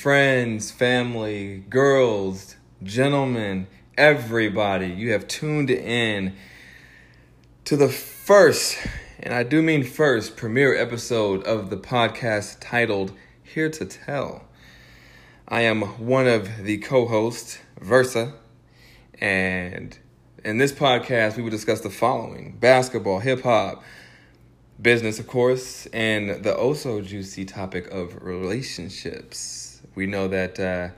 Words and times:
friends, 0.00 0.70
family, 0.70 1.58
girls, 1.68 2.56
gentlemen, 2.82 3.66
everybody. 3.98 4.86
You 4.86 5.12
have 5.12 5.28
tuned 5.28 5.68
in 5.68 6.34
to 7.66 7.76
the 7.76 7.90
first, 7.90 8.78
and 9.18 9.34
I 9.34 9.42
do 9.42 9.60
mean 9.60 9.84
first, 9.84 10.38
premiere 10.38 10.74
episode 10.74 11.44
of 11.44 11.68
the 11.68 11.76
podcast 11.76 12.56
titled 12.60 13.12
Here 13.42 13.68
to 13.68 13.84
Tell. 13.84 14.46
I 15.46 15.60
am 15.62 15.82
one 15.82 16.26
of 16.26 16.64
the 16.64 16.78
co 16.78 17.06
hosts, 17.06 17.58
Versa, 17.78 18.32
and 19.20 19.98
in 20.42 20.56
this 20.56 20.72
podcast, 20.72 21.36
we 21.36 21.42
will 21.42 21.50
discuss 21.50 21.82
the 21.82 21.90
following 21.90 22.56
basketball, 22.58 23.18
hip 23.18 23.42
hop, 23.42 23.84
business, 24.80 25.18
of 25.18 25.26
course, 25.26 25.84
and 25.92 26.42
the 26.42 26.56
also 26.56 27.02
juicy 27.02 27.44
topic 27.44 27.86
of 27.88 28.22
relationships. 28.22 29.59
We 29.94 30.06
know 30.06 30.28
that 30.28 30.58
uh, 30.60 30.88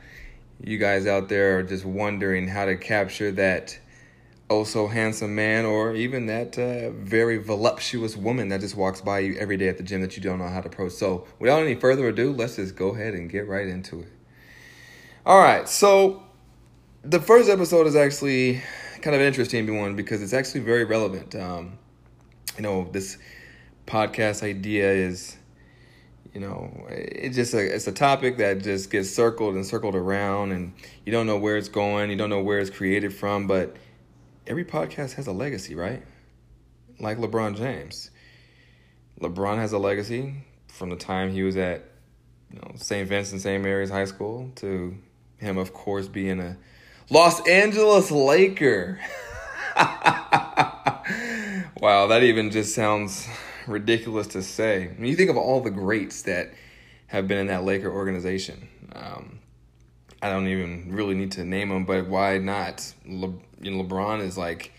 you 0.63 0.79
guys 0.79 1.07
out 1.07 1.29
there 1.29 1.59
are 1.59 1.63
just 1.63 1.85
wondering 1.85 2.49
how 2.49 2.65
to 2.67 2.77
capture 2.77 3.33
that 3.33 3.79
oh 4.51 4.65
so 4.65 4.87
handsome 4.87 5.35
man 5.35 5.65
or 5.65 5.95
even 5.95 6.27
that 6.27 6.59
uh, 6.59 6.91
very 6.91 7.39
voluptuous 7.39 8.17
woman 8.17 8.49
that 8.49 8.61
just 8.61 8.77
walks 8.77 9.01
by 9.01 9.19
you 9.19 9.35
every 9.39 9.57
day 9.57 9.69
at 9.69 9.79
the 9.79 9.83
gym 9.83 10.03
that 10.03 10.17
you 10.17 10.23
don't 10.23 10.39
know 10.39 10.49
how 10.49 10.61
to 10.61 10.69
approach. 10.69 10.93
So, 10.93 11.27
without 11.39 11.63
any 11.63 11.75
further 11.75 12.09
ado, 12.09 12.33
let's 12.33 12.57
just 12.57 12.77
go 12.77 12.89
ahead 12.89 13.15
and 13.15 13.31
get 13.31 13.49
right 13.49 13.67
into 13.67 14.01
it. 14.01 14.13
All 15.25 15.41
right, 15.41 15.69
so 15.69 16.23
the 17.03 17.21
first 17.21 17.49
episode 17.49 17.87
is 17.87 17.97
actually 17.97 18.63
kind 19.01 19.15
of 19.15 19.21
an 19.21 19.27
interesting 19.27 19.79
one 19.79 19.97
because 19.97 20.23
it's 20.23 20.33
actually 20.33 20.61
very 20.61 20.85
relevant. 20.85 21.35
Um, 21.35 21.79
you 22.57 22.63
know, 22.63 22.89
this 22.93 23.19
podcast 23.87 24.43
idea 24.43 24.91
is 24.91 25.37
you 26.33 26.41
know 26.41 26.87
it's 26.89 27.37
just 27.37 27.53
a 27.55 27.75
it's 27.75 27.87
a 27.87 27.93
topic 27.93 28.39
that 28.39 28.63
just 28.63 28.91
gets 28.91 29.11
circled 29.11 29.55
and 29.55 29.67
circled 29.67 29.95
around 29.95 30.53
and 30.53 30.73
you 31.05 31.13
don't 31.13 31.27
know 31.27 31.39
where 31.39 31.57
it's 31.57 31.69
going 31.69 32.11
you 32.11 32.17
don't 32.17 32.31
know 32.31 32.43
where 32.43 32.59
it's 32.59 32.71
created 32.71 33.15
from 33.15 33.47
but 33.47 33.77
every 34.47 34.65
podcast 34.65 35.15
has 35.15 35.27
a 35.27 35.33
legacy 35.33 35.75
right? 35.75 36.03
Like 36.99 37.19
lebron 37.19 37.57
james. 37.57 38.11
Lebron 39.21 39.57
has 39.57 39.73
a 39.73 39.79
legacy 39.79 40.45
from 40.69 40.91
the 40.91 40.97
time 40.97 41.31
he 41.31 41.43
was 41.43 41.57
at 41.57 41.85
you 42.51 42.59
know 42.59 42.73
st 42.77 43.09
vincent 43.09 43.41
st 43.41 43.63
mary's 43.63 43.91
high 43.91 44.05
school 44.05 44.51
to 44.57 44.97
him 45.39 45.59
of 45.59 45.73
course 45.73 46.09
being 46.09 46.41
a 46.41 46.57
los 47.11 47.47
angeles 47.47 48.11
laker. 48.11 48.99
Wow 51.83 52.07
that 52.07 52.23
even 52.23 52.53
just 52.53 52.77
sounds 52.77 53.27
ridiculous 53.73 54.27
to 54.29 54.43
say. 54.43 54.91
Mean, 54.99 55.11
you 55.11 55.17
think 55.17 55.31
of 55.31 55.37
all 55.37 55.61
the 55.61 55.71
greats 55.71 56.23
that 56.23 56.53
have 57.09 57.29
been 57.29 57.39
in 57.39 57.47
that 57.49 57.65
Laker 57.65 57.91
organization. 57.91 58.69
Um, 58.95 59.41
I 60.23 60.31
don't 60.31 60.47
even 60.47 60.93
really 60.93 61.15
need 61.15 61.33
to 61.33 61.45
name 61.45 61.69
them, 61.69 61.85
but 61.85 62.07
why 62.07 62.39
not? 62.39 62.95
Le, 63.05 63.35
you 63.61 63.71
know, 63.71 63.83
LeBron 63.83 64.21
is 64.21 64.39
like 64.39 64.73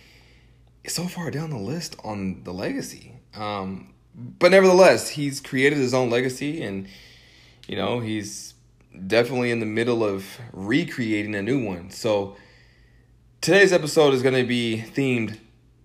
so 0.87 1.07
far 1.07 1.31
down 1.31 1.49
the 1.49 1.57
list 1.57 1.95
on 2.03 2.43
the 2.43 2.53
legacy. 2.53 3.13
Um, 3.35 3.93
but 4.15 4.51
nevertheless, 4.51 5.09
he's 5.09 5.41
created 5.41 5.77
his 5.77 5.93
own 5.93 6.09
legacy, 6.09 6.63
and 6.63 6.87
you 7.67 7.75
know 7.75 7.99
he's 7.99 8.53
definitely 9.07 9.51
in 9.51 9.59
the 9.59 9.65
middle 9.65 10.03
of 10.03 10.25
recreating 10.51 11.35
a 11.35 11.41
new 11.41 11.65
one. 11.65 11.89
So 11.89 12.37
today's 13.41 13.73
episode 13.73 14.13
is 14.13 14.21
going 14.21 14.35
to 14.35 14.47
be 14.47 14.83
themed 14.95 15.39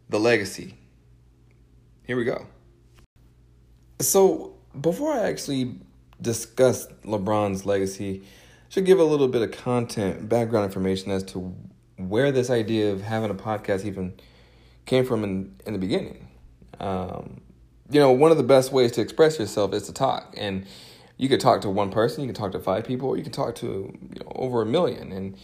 the 0.08 0.20
legacy. 0.20 0.74
Here 2.06 2.16
we 2.16 2.24
go. 2.24 2.46
So 4.00 4.54
before 4.80 5.12
I 5.12 5.28
actually 5.28 5.74
discuss 6.20 6.86
LeBron's 7.04 7.66
legacy, 7.66 8.22
I 8.22 8.26
should 8.68 8.86
give 8.86 9.00
a 9.00 9.04
little 9.04 9.28
bit 9.28 9.42
of 9.42 9.50
content, 9.50 10.28
background 10.28 10.66
information 10.66 11.10
as 11.10 11.24
to 11.24 11.54
where 11.96 12.30
this 12.30 12.48
idea 12.48 12.92
of 12.92 13.02
having 13.02 13.30
a 13.30 13.34
podcast 13.34 13.84
even 13.84 14.14
came 14.86 15.04
from 15.04 15.24
in, 15.24 15.54
in 15.66 15.72
the 15.72 15.78
beginning. 15.78 16.28
Um, 16.78 17.40
you 17.90 17.98
know, 17.98 18.12
one 18.12 18.30
of 18.30 18.36
the 18.36 18.44
best 18.44 18.70
ways 18.72 18.92
to 18.92 19.00
express 19.00 19.38
yourself 19.38 19.72
is 19.72 19.84
to 19.84 19.92
talk. 19.92 20.34
And 20.36 20.66
you 21.16 21.28
could 21.28 21.40
talk 21.40 21.62
to 21.62 21.70
one 21.70 21.90
person, 21.90 22.22
you 22.22 22.28
can 22.28 22.36
talk 22.36 22.52
to 22.52 22.60
five 22.60 22.84
people, 22.84 23.08
or 23.08 23.16
you 23.16 23.24
can 23.24 23.32
talk 23.32 23.56
to 23.56 23.66
you 23.66 24.20
know, 24.20 24.32
over 24.36 24.62
a 24.62 24.66
million. 24.66 25.10
And, 25.10 25.36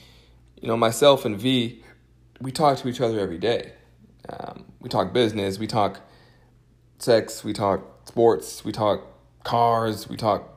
you 0.60 0.68
know, 0.68 0.76
myself 0.76 1.24
and 1.24 1.36
V, 1.36 1.82
we 2.40 2.52
talk 2.52 2.78
to 2.78 2.88
each 2.88 3.00
other 3.00 3.18
every 3.18 3.38
day. 3.38 3.72
Um, 4.28 4.66
we 4.80 4.88
talk 4.88 5.12
business, 5.12 5.58
we 5.58 5.66
talk 5.66 6.00
sex, 6.98 7.42
we 7.42 7.52
talk 7.52 7.93
sports, 8.04 8.64
we 8.64 8.72
talk 8.72 9.06
cars, 9.44 10.08
we 10.08 10.16
talk 10.16 10.48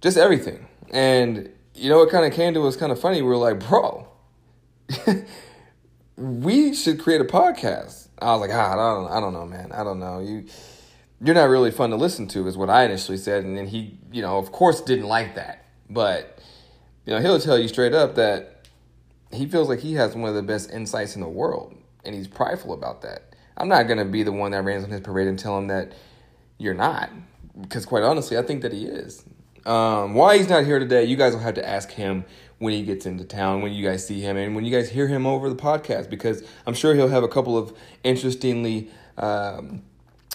just 0.00 0.16
everything. 0.16 0.66
And 0.90 1.50
you 1.74 1.88
know, 1.88 2.02
it 2.02 2.10
kind 2.10 2.26
of 2.26 2.32
came 2.32 2.54
to 2.54 2.66
us 2.66 2.76
kind 2.76 2.92
of 2.92 3.00
funny. 3.00 3.22
We 3.22 3.28
were 3.28 3.36
like, 3.36 3.60
bro, 3.60 4.06
we 6.16 6.74
should 6.74 7.00
create 7.00 7.20
a 7.20 7.24
podcast. 7.24 8.08
I 8.20 8.32
was 8.32 8.40
like, 8.40 8.50
ah, 8.52 8.72
I 8.72 8.76
don't, 8.76 9.10
I 9.10 9.20
don't 9.20 9.32
know, 9.32 9.46
man. 9.46 9.72
I 9.72 9.82
don't 9.82 9.98
know. 9.98 10.20
You, 10.20 10.44
you're 11.20 11.34
not 11.34 11.48
really 11.48 11.70
fun 11.70 11.90
to 11.90 11.96
listen 11.96 12.28
to, 12.28 12.46
is 12.46 12.56
what 12.56 12.70
I 12.70 12.84
initially 12.84 13.16
said. 13.16 13.44
And 13.44 13.56
then 13.56 13.66
he, 13.66 13.98
you 14.12 14.22
know, 14.22 14.38
of 14.38 14.52
course, 14.52 14.80
didn't 14.80 15.06
like 15.06 15.34
that. 15.36 15.64
But 15.88 16.38
you 17.06 17.12
know, 17.12 17.20
he'll 17.20 17.40
tell 17.40 17.58
you 17.58 17.68
straight 17.68 17.94
up 17.94 18.14
that 18.16 18.68
he 19.32 19.46
feels 19.46 19.68
like 19.68 19.80
he 19.80 19.94
has 19.94 20.14
one 20.14 20.28
of 20.28 20.34
the 20.34 20.42
best 20.42 20.70
insights 20.70 21.14
in 21.14 21.20
the 21.20 21.28
world, 21.28 21.74
and 22.04 22.14
he's 22.14 22.28
prideful 22.28 22.74
about 22.74 23.02
that. 23.02 23.34
I'm 23.56 23.68
not 23.68 23.88
gonna 23.88 24.04
be 24.04 24.22
the 24.22 24.32
one 24.32 24.52
that 24.52 24.62
rains 24.62 24.84
on 24.84 24.90
his 24.90 25.00
parade 25.00 25.28
and 25.28 25.38
tell 25.38 25.58
him 25.58 25.68
that 25.68 25.92
you're 26.58 26.74
not. 26.74 27.10
Because 27.60 27.84
quite 27.84 28.02
honestly, 28.02 28.38
I 28.38 28.42
think 28.42 28.62
that 28.62 28.72
he 28.72 28.86
is. 28.86 29.24
Um, 29.64 30.14
why 30.14 30.38
he's 30.38 30.48
not 30.48 30.64
here 30.64 30.78
today, 30.78 31.04
you 31.04 31.16
guys 31.16 31.34
will 31.34 31.40
have 31.40 31.54
to 31.54 31.68
ask 31.68 31.90
him 31.90 32.24
when 32.58 32.72
he 32.72 32.82
gets 32.82 33.06
into 33.06 33.24
town, 33.24 33.62
when 33.62 33.72
you 33.72 33.84
guys 33.84 34.06
see 34.06 34.20
him, 34.20 34.36
and 34.36 34.54
when 34.54 34.64
you 34.64 34.70
guys 34.70 34.88
hear 34.88 35.08
him 35.08 35.26
over 35.26 35.48
the 35.48 35.56
podcast, 35.56 36.08
because 36.08 36.42
I'm 36.66 36.74
sure 36.74 36.94
he'll 36.94 37.08
have 37.08 37.24
a 37.24 37.28
couple 37.28 37.58
of 37.58 37.76
interestingly 38.04 38.88
um, 39.18 39.82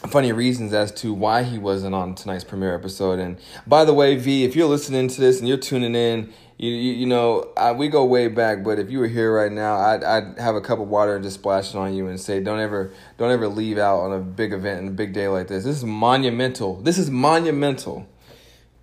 funny 0.08 0.32
reasons 0.32 0.74
as 0.74 0.92
to 0.92 1.14
why 1.14 1.44
he 1.44 1.58
wasn't 1.58 1.96
on 1.96 2.16
tonight's 2.16 2.44
premiere 2.44 2.76
episode. 2.76 3.20
And 3.20 3.38
by 3.66 3.86
the 3.86 3.94
way, 3.94 4.16
V, 4.16 4.44
if 4.44 4.56
you're 4.56 4.68
listening 4.68 5.08
to 5.08 5.22
this 5.22 5.40
and 5.40 5.48
you're 5.48 5.58
tuning 5.58 5.96
in, 5.96 6.34
you 6.58 6.72
you, 6.72 6.94
you 6.94 7.06
know 7.06 7.52
I, 7.56 7.72
we 7.72 7.88
go 7.88 8.06
way 8.06 8.28
back. 8.28 8.64
But 8.64 8.80
if 8.80 8.90
you 8.90 9.00
were 9.00 9.08
here 9.08 9.34
right 9.34 9.52
now, 9.52 9.76
I'd 9.78 10.04
I'd 10.04 10.40
have 10.40 10.56
a 10.56 10.62
cup 10.62 10.80
of 10.80 10.88
water 10.88 11.16
and 11.16 11.24
just 11.24 11.36
splash 11.36 11.70
it 11.70 11.76
on 11.76 11.94
you 11.94 12.08
and 12.08 12.20
say, 12.20 12.42
don't 12.42 12.60
ever 12.60 12.92
don't 13.18 13.32
ever 13.32 13.48
leave 13.48 13.78
out 13.78 14.00
on 14.00 14.14
a 14.14 14.20
big 14.20 14.54
event 14.54 14.80
and 14.80 14.90
a 14.90 14.94
big 14.94 15.14
day 15.14 15.28
like 15.28 15.48
this. 15.48 15.64
This 15.64 15.78
is 15.78 15.86
monumental. 15.86 16.82
This 16.82 16.98
is 16.98 17.10
monumental. 17.10 18.08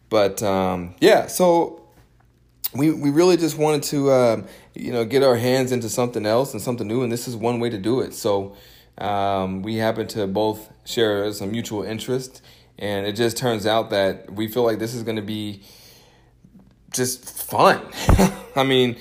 But 0.09 0.43
um, 0.43 0.95
yeah, 1.01 1.27
so 1.27 1.85
we 2.75 2.91
we 2.91 3.11
really 3.11 3.37
just 3.37 3.59
wanted 3.59 3.83
to 3.85 4.13
um, 4.13 4.47
you 4.75 4.93
know 4.93 5.05
get 5.05 5.23
our 5.23 5.37
hands 5.37 5.73
into 5.73 5.89
something 5.89 6.27
else 6.27 6.53
and 6.53 6.63
something 6.63 6.87
new, 6.87 7.03
and 7.03 7.11
this 7.11 7.27
is 7.27 7.37
one 7.37 7.61
way 7.61 7.71
to 7.71 7.79
do 7.79 8.01
it. 8.01 8.15
So 8.15 8.55
um, 8.99 9.63
we 9.63 9.77
happen 9.77 10.07
to 10.09 10.27
both 10.27 10.71
share 10.85 11.33
some 11.33 11.51
mutual 11.51 11.83
interest, 11.83 12.43
and 12.79 13.07
it 13.07 13.13
just 13.13 13.37
turns 13.37 13.67
out 13.67 13.91
that 13.91 14.33
we 14.33 14.49
feel 14.49 14.65
like 14.65 14.79
this 14.79 14.95
is 14.95 15.03
going 15.03 15.17
to 15.17 15.23
be 15.23 15.63
just 16.95 17.29
fun. 17.29 17.83
I 18.57 18.65
mean, 18.65 18.97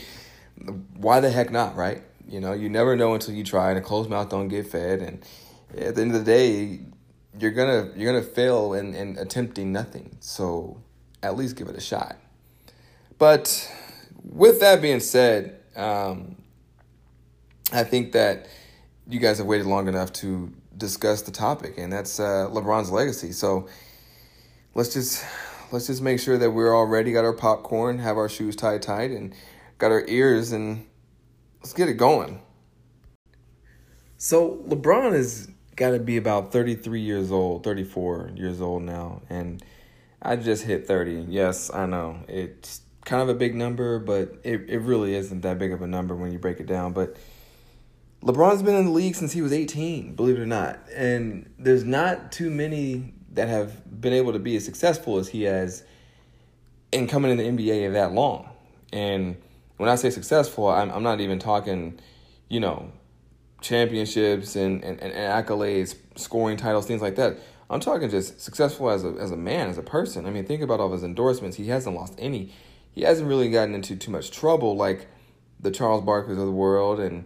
why 0.97 1.19
the 1.19 1.29
heck 1.29 1.51
not, 1.51 1.75
right? 1.75 2.01
You 2.27 2.39
know, 2.39 2.53
you 2.53 2.69
never 2.69 2.95
know 2.95 3.13
until 3.13 3.33
you 3.33 3.43
try, 3.43 3.69
and 3.69 3.77
a 3.77 3.81
closed 3.81 4.09
mouth 4.09 4.29
don't 4.29 4.47
get 4.47 4.67
fed. 4.67 5.01
And 5.01 5.23
at 5.77 5.95
the 5.95 6.01
end 6.01 6.15
of 6.15 6.25
the 6.25 6.31
day, 6.31 6.79
you're 7.39 7.51
gonna 7.51 7.91
you're 7.95 8.11
gonna 8.11 8.25
fail 8.25 8.73
in, 8.73 8.93
in 8.93 9.17
attempting 9.17 9.71
nothing. 9.71 10.17
So 10.19 10.81
at 11.21 11.37
least 11.37 11.55
give 11.55 11.67
it 11.67 11.75
a 11.75 11.81
shot. 11.81 12.17
But 13.17 13.71
with 14.23 14.59
that 14.59 14.81
being 14.81 14.99
said, 14.99 15.59
um, 15.75 16.35
I 17.71 17.83
think 17.83 18.13
that 18.13 18.47
you 19.07 19.19
guys 19.19 19.37
have 19.37 19.47
waited 19.47 19.67
long 19.67 19.87
enough 19.87 20.11
to 20.13 20.51
discuss 20.77 21.21
the 21.21 21.31
topic, 21.31 21.75
and 21.77 21.91
that's 21.91 22.19
uh, 22.19 22.49
LeBron's 22.51 22.91
legacy. 22.91 23.31
So 23.31 23.67
let's 24.73 24.93
just 24.93 25.23
let's 25.73 25.87
just 25.87 26.03
make 26.03 26.19
sure 26.19 26.37
that 26.37 26.51
we're 26.51 26.71
all 26.71 26.85
ready, 26.85 27.11
got 27.11 27.25
our 27.25 27.33
popcorn, 27.33 27.97
have 27.97 28.15
our 28.15 28.29
shoes 28.29 28.55
tied 28.55 28.83
tight, 28.83 29.09
and 29.09 29.33
got 29.79 29.91
our 29.91 30.05
ears, 30.07 30.51
and 30.51 30.85
let's 31.61 31.73
get 31.73 31.89
it 31.89 31.95
going. 31.95 32.39
So 34.17 34.63
LeBron 34.67 35.13
has 35.13 35.49
got 35.75 35.89
to 35.89 35.99
be 35.99 36.15
about 36.15 36.51
33 36.51 37.01
years 37.01 37.31
old, 37.31 37.63
34 37.63 38.33
years 38.35 38.61
old 38.61 38.83
now, 38.83 39.23
and 39.31 39.63
I 40.21 40.35
just 40.35 40.63
hit 40.63 40.85
30. 40.87 41.25
Yes, 41.27 41.73
I 41.73 41.87
know 41.87 42.19
it's 42.27 42.81
kind 43.03 43.23
of 43.23 43.29
a 43.29 43.33
big 43.33 43.55
number, 43.55 43.97
but 43.97 44.35
it, 44.43 44.69
it 44.69 44.77
really 44.77 45.15
isn't 45.15 45.41
that 45.41 45.57
big 45.57 45.71
of 45.71 45.81
a 45.81 45.87
number 45.87 46.15
when 46.15 46.31
you 46.31 46.37
break 46.37 46.59
it 46.59 46.67
down. 46.67 46.93
But 46.93 47.17
LeBron's 48.21 48.61
been 48.61 48.75
in 48.75 48.85
the 48.85 48.91
league 48.91 49.15
since 49.15 49.31
he 49.31 49.41
was 49.41 49.51
18, 49.51 50.13
believe 50.13 50.37
it 50.37 50.41
or 50.41 50.45
not. 50.45 50.79
And 50.95 51.51
there's 51.57 51.83
not 51.83 52.31
too 52.31 52.51
many 52.51 53.15
that 53.33 53.47
have 53.49 54.01
been 54.01 54.13
able 54.13 54.33
to 54.33 54.39
be 54.39 54.55
as 54.55 54.65
successful 54.65 55.17
as 55.17 55.27
he 55.27 55.43
has 55.43 55.83
in 56.91 57.07
coming 57.07 57.31
in 57.31 57.37
the 57.37 57.43
NBA 57.43 57.93
that 57.93 58.13
long. 58.13 58.49
And 58.91 59.37
when 59.77 59.89
I 59.89 59.95
say 59.95 60.09
successful, 60.09 60.67
I'm, 60.67 60.91
I'm 60.91 61.03
not 61.03 61.19
even 61.19 61.39
talking, 61.39 61.99
you 62.49 62.59
know, 62.59 62.91
championships 63.61 64.55
and, 64.55 64.83
and, 64.83 64.99
and 65.01 65.13
accolades, 65.13 65.95
scoring 66.15 66.57
titles, 66.57 66.85
things 66.85 67.01
like 67.01 67.15
that. 67.15 67.37
I'm 67.69 67.79
talking 67.79 68.09
just 68.09 68.39
successful 68.39 68.89
as 68.89 69.03
a 69.03 69.09
as 69.19 69.31
a 69.31 69.37
man, 69.37 69.69
as 69.69 69.79
a 69.79 69.83
person. 69.83 70.27
I 70.27 70.29
mean, 70.29 70.45
think 70.45 70.61
about 70.61 70.79
all 70.79 70.91
his 70.91 71.03
endorsements. 71.03 71.57
He 71.57 71.67
hasn't 71.69 71.95
lost 71.95 72.13
any. 72.19 72.51
He 72.91 73.01
hasn't 73.01 73.27
really 73.27 73.49
gotten 73.49 73.73
into 73.73 73.95
too 73.95 74.11
much 74.11 74.29
trouble 74.29 74.75
like 74.75 75.07
the 75.59 75.71
Charles 75.71 76.03
Barkleys 76.03 76.31
of 76.31 76.45
the 76.45 76.51
world 76.51 76.99
and 76.99 77.25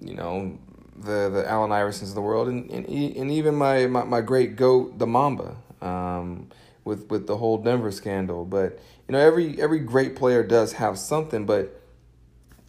you 0.00 0.14
know 0.14 0.58
the 1.02 1.30
the 1.30 1.48
Allen 1.48 1.70
Iversons 1.70 2.08
of 2.08 2.14
the 2.14 2.22
world 2.22 2.48
and 2.48 2.70
and, 2.70 2.86
and 2.88 3.30
even 3.30 3.54
my, 3.54 3.86
my, 3.86 4.04
my 4.04 4.20
great 4.20 4.56
goat 4.56 4.98
the 4.98 5.06
Mamba 5.06 5.56
um, 5.80 6.48
with 6.84 7.08
with 7.10 7.26
the 7.26 7.36
whole 7.36 7.58
Denver 7.58 7.90
scandal. 7.90 8.44
But 8.44 8.78
you 9.06 9.12
know 9.12 9.18
every 9.18 9.60
every 9.60 9.80
great 9.80 10.16
player 10.16 10.42
does 10.42 10.72
have 10.74 10.98
something. 10.98 11.46
But 11.46 11.80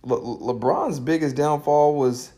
Le- 0.03 0.19
LeBron's 0.21 0.99
biggest 0.99 1.35
downfall 1.35 1.95
was 1.95 2.31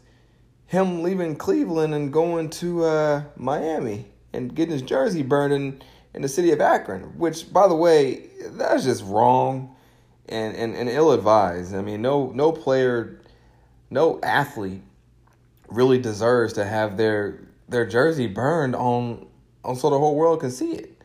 him 0.66 1.04
leaving 1.04 1.36
Cleveland 1.36 1.94
and 1.94 2.12
going 2.14 2.50
to 2.50 2.86
uh, 2.86 3.24
Miami 3.36 4.06
and 4.34 4.56
getting 4.56 4.72
his 4.72 4.82
jersey 4.82 5.22
burned 5.22 5.54
in, 5.54 5.82
in 6.14 6.22
the 6.22 6.30
city 6.30 6.52
of 6.52 6.62
Akron, 6.62 7.18
which, 7.18 7.52
by 7.52 7.68
the 7.68 7.76
way, 7.76 8.30
that's 8.52 8.86
just 8.86 9.04
wrong 9.04 9.76
and, 10.30 10.56
and, 10.56 10.74
and 10.76 10.90
ill 10.90 11.12
advised. 11.12 11.76
I 11.76 11.82
mean, 11.82 12.02
no 12.02 12.32
no 12.34 12.52
player, 12.52 13.20
no 13.90 14.20
athlete 14.24 14.82
really 15.72 15.98
deserves 15.98 16.54
to 16.54 16.66
have 16.66 16.98
their 16.98 17.40
their 17.70 17.86
jersey 17.86 18.28
burned 18.28 18.76
on 18.76 19.26
on 19.64 19.76
so 19.76 19.90
the 19.90 19.98
whole 19.98 20.16
world 20.16 20.40
can 20.42 20.52
see 20.52 20.74
it. 20.74 21.02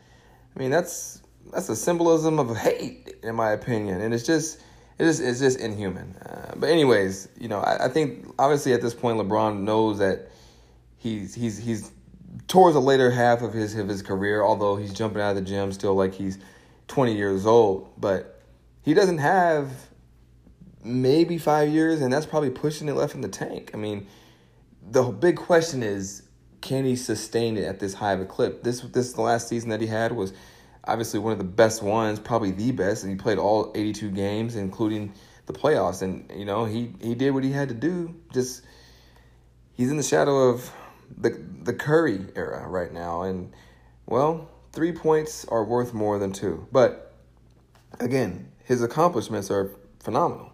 I 0.55 0.59
mean, 0.59 0.71
that's 0.71 1.21
that's 1.51 1.69
a 1.69 1.75
symbolism 1.75 2.39
of 2.39 2.55
hate, 2.57 3.15
in 3.23 3.35
my 3.35 3.51
opinion, 3.51 4.01
and 4.01 4.13
it's 4.13 4.25
just 4.25 4.59
it's 4.99 5.17
just, 5.17 5.21
it's 5.21 5.39
just 5.39 5.59
inhuman. 5.59 6.15
Uh, 6.15 6.53
but 6.55 6.69
anyways, 6.69 7.29
you 7.39 7.47
know, 7.47 7.59
I, 7.59 7.85
I 7.85 7.87
think 7.87 8.27
obviously 8.37 8.73
at 8.73 8.81
this 8.81 8.93
point 8.93 9.17
LeBron 9.17 9.61
knows 9.61 9.99
that 9.99 10.29
he's 10.97 11.33
he's 11.33 11.57
he's 11.57 11.91
towards 12.47 12.73
the 12.73 12.81
later 12.81 13.09
half 13.11 13.41
of 13.41 13.53
his 13.53 13.75
of 13.75 13.87
his 13.87 14.01
career, 14.01 14.43
although 14.43 14.75
he's 14.75 14.93
jumping 14.93 15.21
out 15.21 15.31
of 15.31 15.35
the 15.35 15.41
gym 15.41 15.71
still 15.71 15.95
like 15.95 16.13
he's 16.13 16.37
20 16.87 17.15
years 17.15 17.45
old, 17.45 17.89
but 17.97 18.41
he 18.81 18.93
doesn't 18.93 19.17
have 19.17 19.69
maybe 20.83 21.37
five 21.37 21.69
years, 21.69 22.01
and 22.01 22.11
that's 22.11 22.25
probably 22.25 22.49
pushing 22.49 22.87
it 22.87 22.93
left 22.93 23.13
in 23.13 23.21
the 23.21 23.27
tank. 23.27 23.71
I 23.73 23.77
mean, 23.77 24.07
the 24.89 25.03
big 25.03 25.37
question 25.37 25.83
is, 25.83 26.23
can 26.61 26.85
he 26.85 26.95
sustain 26.95 27.57
it 27.57 27.65
at 27.65 27.79
this 27.79 27.93
high 27.93 28.13
of 28.13 28.21
a 28.21 28.25
clip? 28.25 28.63
This 28.63 28.81
this 28.81 29.13
the 29.13 29.21
last 29.21 29.47
season 29.47 29.69
that 29.69 29.81
he 29.81 29.87
had 29.87 30.11
was 30.11 30.33
obviously 30.83 31.19
one 31.19 31.33
of 31.33 31.37
the 31.37 31.43
best 31.43 31.83
ones, 31.83 32.19
probably 32.19 32.51
the 32.51 32.71
best, 32.71 33.03
and 33.03 33.11
he 33.11 33.17
played 33.17 33.37
all 33.37 33.71
82 33.75 34.09
games, 34.11 34.55
including 34.55 35.13
the 35.45 35.53
playoffs, 35.53 36.01
and 36.01 36.31
you 36.35 36.45
know 36.45 36.65
he 36.65 36.93
he 37.01 37.15
did 37.15 37.31
what 37.31 37.43
he 37.43 37.51
had 37.51 37.69
to 37.69 37.75
do. 37.75 38.15
Just 38.33 38.63
he's 39.75 39.91
in 39.91 39.97
the 39.97 40.03
shadow 40.03 40.49
of 40.49 40.71
the 41.17 41.29
the 41.63 41.73
Curry 41.73 42.25
era 42.35 42.67
right 42.67 42.91
now, 42.91 43.23
and 43.23 43.53
well, 44.05 44.49
three 44.71 44.91
points 44.91 45.45
are 45.45 45.63
worth 45.63 45.93
more 45.93 46.17
than 46.19 46.31
two. 46.31 46.67
But 46.71 47.13
again, 47.99 48.51
his 48.63 48.81
accomplishments 48.81 49.51
are 49.51 49.71
phenomenal. 49.99 50.51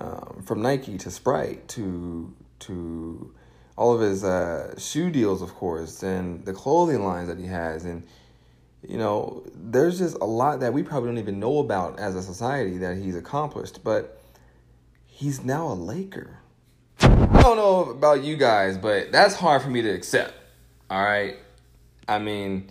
Um, 0.00 0.44
from 0.46 0.62
Nike 0.62 0.96
to 0.98 1.10
Sprite 1.10 1.66
to 1.68 2.32
to 2.60 3.34
all 3.78 3.94
of 3.94 4.00
his 4.00 4.24
uh, 4.24 4.74
shoe 4.76 5.08
deals, 5.08 5.40
of 5.40 5.54
course, 5.54 6.02
and 6.02 6.44
the 6.44 6.52
clothing 6.52 7.04
lines 7.04 7.28
that 7.28 7.38
he 7.38 7.46
has, 7.46 7.84
and 7.84 8.02
you 8.82 8.98
know, 8.98 9.44
there's 9.54 9.98
just 9.98 10.16
a 10.20 10.24
lot 10.24 10.60
that 10.60 10.72
we 10.72 10.82
probably 10.82 11.10
don't 11.10 11.18
even 11.18 11.38
know 11.38 11.60
about 11.60 11.98
as 11.98 12.16
a 12.16 12.22
society 12.22 12.78
that 12.78 12.96
he's 12.96 13.14
accomplished. 13.14 13.84
But 13.84 14.20
he's 15.06 15.44
now 15.44 15.68
a 15.68 15.74
Laker. 15.74 16.38
I 17.00 17.42
don't 17.42 17.56
know 17.56 17.90
about 17.90 18.24
you 18.24 18.36
guys, 18.36 18.76
but 18.76 19.12
that's 19.12 19.36
hard 19.36 19.62
for 19.62 19.70
me 19.70 19.82
to 19.82 19.90
accept. 19.90 20.34
All 20.90 21.02
right. 21.02 21.36
I 22.08 22.18
mean, 22.18 22.70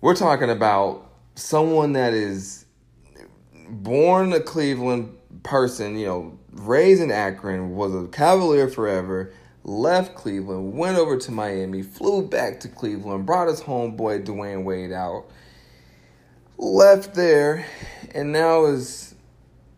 we're 0.00 0.16
talking 0.16 0.50
about 0.50 1.10
someone 1.34 1.92
that 1.92 2.14
is 2.14 2.64
born 3.68 4.32
a 4.32 4.40
Cleveland 4.40 5.16
person, 5.42 5.98
you 5.98 6.06
know, 6.06 6.38
raised 6.52 7.02
in 7.02 7.10
Akron, 7.10 7.74
was 7.74 7.94
a 7.94 8.08
Cavalier 8.08 8.68
forever, 8.68 9.32
left 9.66 10.14
Cleveland, 10.14 10.74
went 10.74 10.96
over 10.96 11.16
to 11.16 11.32
Miami, 11.32 11.82
flew 11.82 12.26
back 12.26 12.60
to 12.60 12.68
Cleveland, 12.68 13.26
brought 13.26 13.48
his 13.48 13.60
homeboy 13.60 14.24
Dwyane 14.24 14.62
Wade 14.62 14.92
out, 14.92 15.26
left 16.56 17.14
there, 17.14 17.66
and 18.14 18.32
now 18.32 18.66
is 18.66 19.16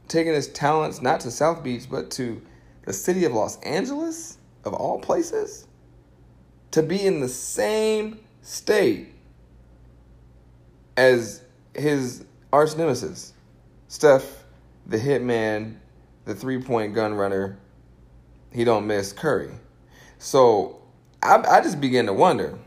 taking 0.06 0.34
his 0.34 0.48
talents 0.48 1.00
not 1.00 1.20
to 1.20 1.30
South 1.30 1.64
Beach, 1.64 1.84
but 1.90 2.10
to 2.12 2.40
the 2.84 2.92
city 2.92 3.24
of 3.24 3.32
Los 3.32 3.58
Angeles, 3.62 4.36
of 4.64 4.74
all 4.74 5.00
places, 5.00 5.66
to 6.70 6.82
be 6.82 7.06
in 7.06 7.20
the 7.20 7.28
same 7.28 8.20
state 8.42 9.14
as 10.98 11.42
his 11.74 12.26
arch 12.52 12.76
nemesis, 12.76 13.32
Steph, 13.88 14.44
the 14.86 14.98
hitman, 14.98 15.76
the 16.26 16.34
three 16.34 16.60
point 16.60 16.94
gun 16.94 17.14
runner, 17.14 17.58
he 18.52 18.64
don't 18.64 18.86
miss 18.86 19.14
Curry. 19.14 19.50
So 20.18 20.82
I, 21.22 21.36
I 21.36 21.60
just 21.60 21.80
begin 21.80 22.06
to 22.06 22.12
wonder, 22.12 22.58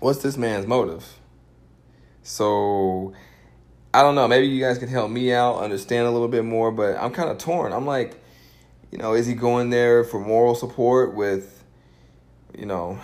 what's 0.00 0.22
this 0.22 0.36
man's 0.36 0.66
motive? 0.66 1.06
So 2.22 3.14
I 3.94 4.02
don't 4.02 4.14
know. 4.14 4.28
Maybe 4.28 4.48
you 4.48 4.60
guys 4.60 4.78
can 4.78 4.88
help 4.88 5.10
me 5.10 5.32
out, 5.32 5.58
understand 5.58 6.06
a 6.06 6.10
little 6.10 6.28
bit 6.28 6.44
more. 6.44 6.72
But 6.72 6.96
I'm 6.96 7.12
kind 7.12 7.30
of 7.30 7.38
torn. 7.38 7.72
I'm 7.72 7.86
like, 7.86 8.20
you 8.90 8.98
know, 8.98 9.14
is 9.14 9.26
he 9.26 9.34
going 9.34 9.70
there 9.70 10.04
for 10.04 10.20
moral 10.20 10.54
support 10.54 11.14
with, 11.14 11.64
you 12.56 12.66
know, 12.66 12.98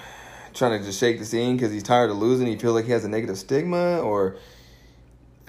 trying 0.54 0.78
to 0.78 0.84
just 0.84 0.98
shake 0.98 1.18
the 1.18 1.24
scene 1.24 1.56
because 1.56 1.72
he's 1.72 1.82
tired 1.82 2.10
of 2.10 2.16
losing? 2.16 2.46
He 2.46 2.56
feels 2.56 2.74
like 2.74 2.84
he 2.84 2.92
has 2.92 3.04
a 3.04 3.08
negative 3.08 3.38
stigma, 3.38 4.00
or 4.00 4.36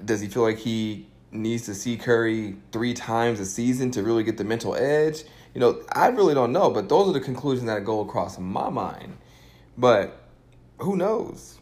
does 0.04 0.20
he 0.20 0.28
feel 0.28 0.42
like 0.42 0.58
he 0.58 1.06
needs 1.30 1.64
to 1.66 1.74
see 1.74 1.96
Curry 1.96 2.56
three 2.72 2.94
times 2.94 3.40
a 3.40 3.46
season 3.46 3.90
to 3.92 4.02
really 4.02 4.22
get 4.22 4.36
the 4.36 4.44
mental 4.44 4.74
edge? 4.74 5.24
You 5.54 5.60
know, 5.60 5.82
I 5.92 6.08
really 6.08 6.34
don't 6.34 6.52
know, 6.52 6.70
but 6.70 6.88
those 6.88 7.08
are 7.08 7.12
the 7.12 7.20
conclusions 7.20 7.66
that 7.66 7.84
go 7.84 8.00
across 8.00 8.38
my 8.38 8.68
mind. 8.70 9.16
But 9.78 10.20
who 10.78 10.96
knows? 10.96 11.58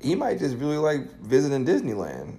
He 0.00 0.14
might 0.14 0.38
just 0.38 0.56
really 0.56 0.76
like 0.76 1.20
visiting 1.20 1.66
Disneyland. 1.66 2.38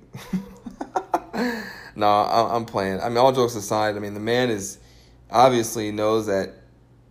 no, 1.96 2.08
I'm 2.08 2.66
playing. 2.66 3.02
I 3.02 3.10
mean, 3.10 3.18
all 3.18 3.34
jokes 3.34 3.56
aside, 3.56 3.96
I 3.96 4.00
mean, 4.00 4.14
the 4.14 4.20
man 4.20 4.50
is 4.50 4.78
obviously 5.30 5.92
knows 5.92 6.28
that 6.28 6.54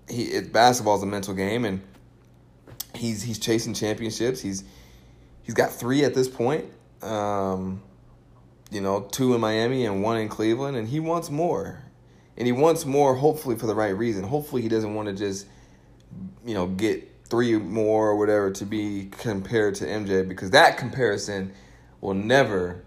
he 0.09 0.25
it, 0.25 0.53
basketball 0.53 0.97
is 0.97 1.03
a 1.03 1.07
mental 1.07 1.35
game, 1.35 1.65
and 1.65 1.83
he's 2.95 3.23
he's 3.23 3.39
chasing 3.39 3.75
championships. 3.75 4.41
He's 4.41 4.65
he's 5.43 5.55
got 5.55 5.71
three 5.73 6.05
at 6.05 6.15
this 6.15 6.29
point. 6.29 6.67
Um, 7.03 7.83
you 8.71 8.81
know, 8.81 9.03
two 9.11 9.35
in 9.35 9.41
Miami 9.41 9.85
and 9.85 10.03
one 10.03 10.17
in 10.19 10.29
Cleveland, 10.29 10.77
and 10.77 10.89
he 10.89 11.01
wants 11.01 11.31
more. 11.31 11.83
And 12.37 12.47
he 12.47 12.53
wants 12.53 12.85
more, 12.85 13.15
hopefully, 13.15 13.57
for 13.57 13.67
the 13.67 13.75
right 13.75 13.97
reason. 13.97 14.25
Hopefully, 14.25 14.63
he 14.63 14.69
doesn't 14.69 14.95
want 14.95 15.09
to 15.09 15.15
just, 15.15 15.47
you 16.45 16.55
know, 16.55 16.67
get 16.67 17.11
three 17.29 17.57
more 17.57 18.11
or 18.11 18.17
whatever 18.17 18.51
to 18.51 18.65
be 18.65 19.09
compared 19.11 19.75
to 19.77 19.87
MJ 19.87 20.29
because 20.29 20.51
that 20.51 20.77
comparison 20.77 21.53
will 22.01 22.15
never 22.15 22.85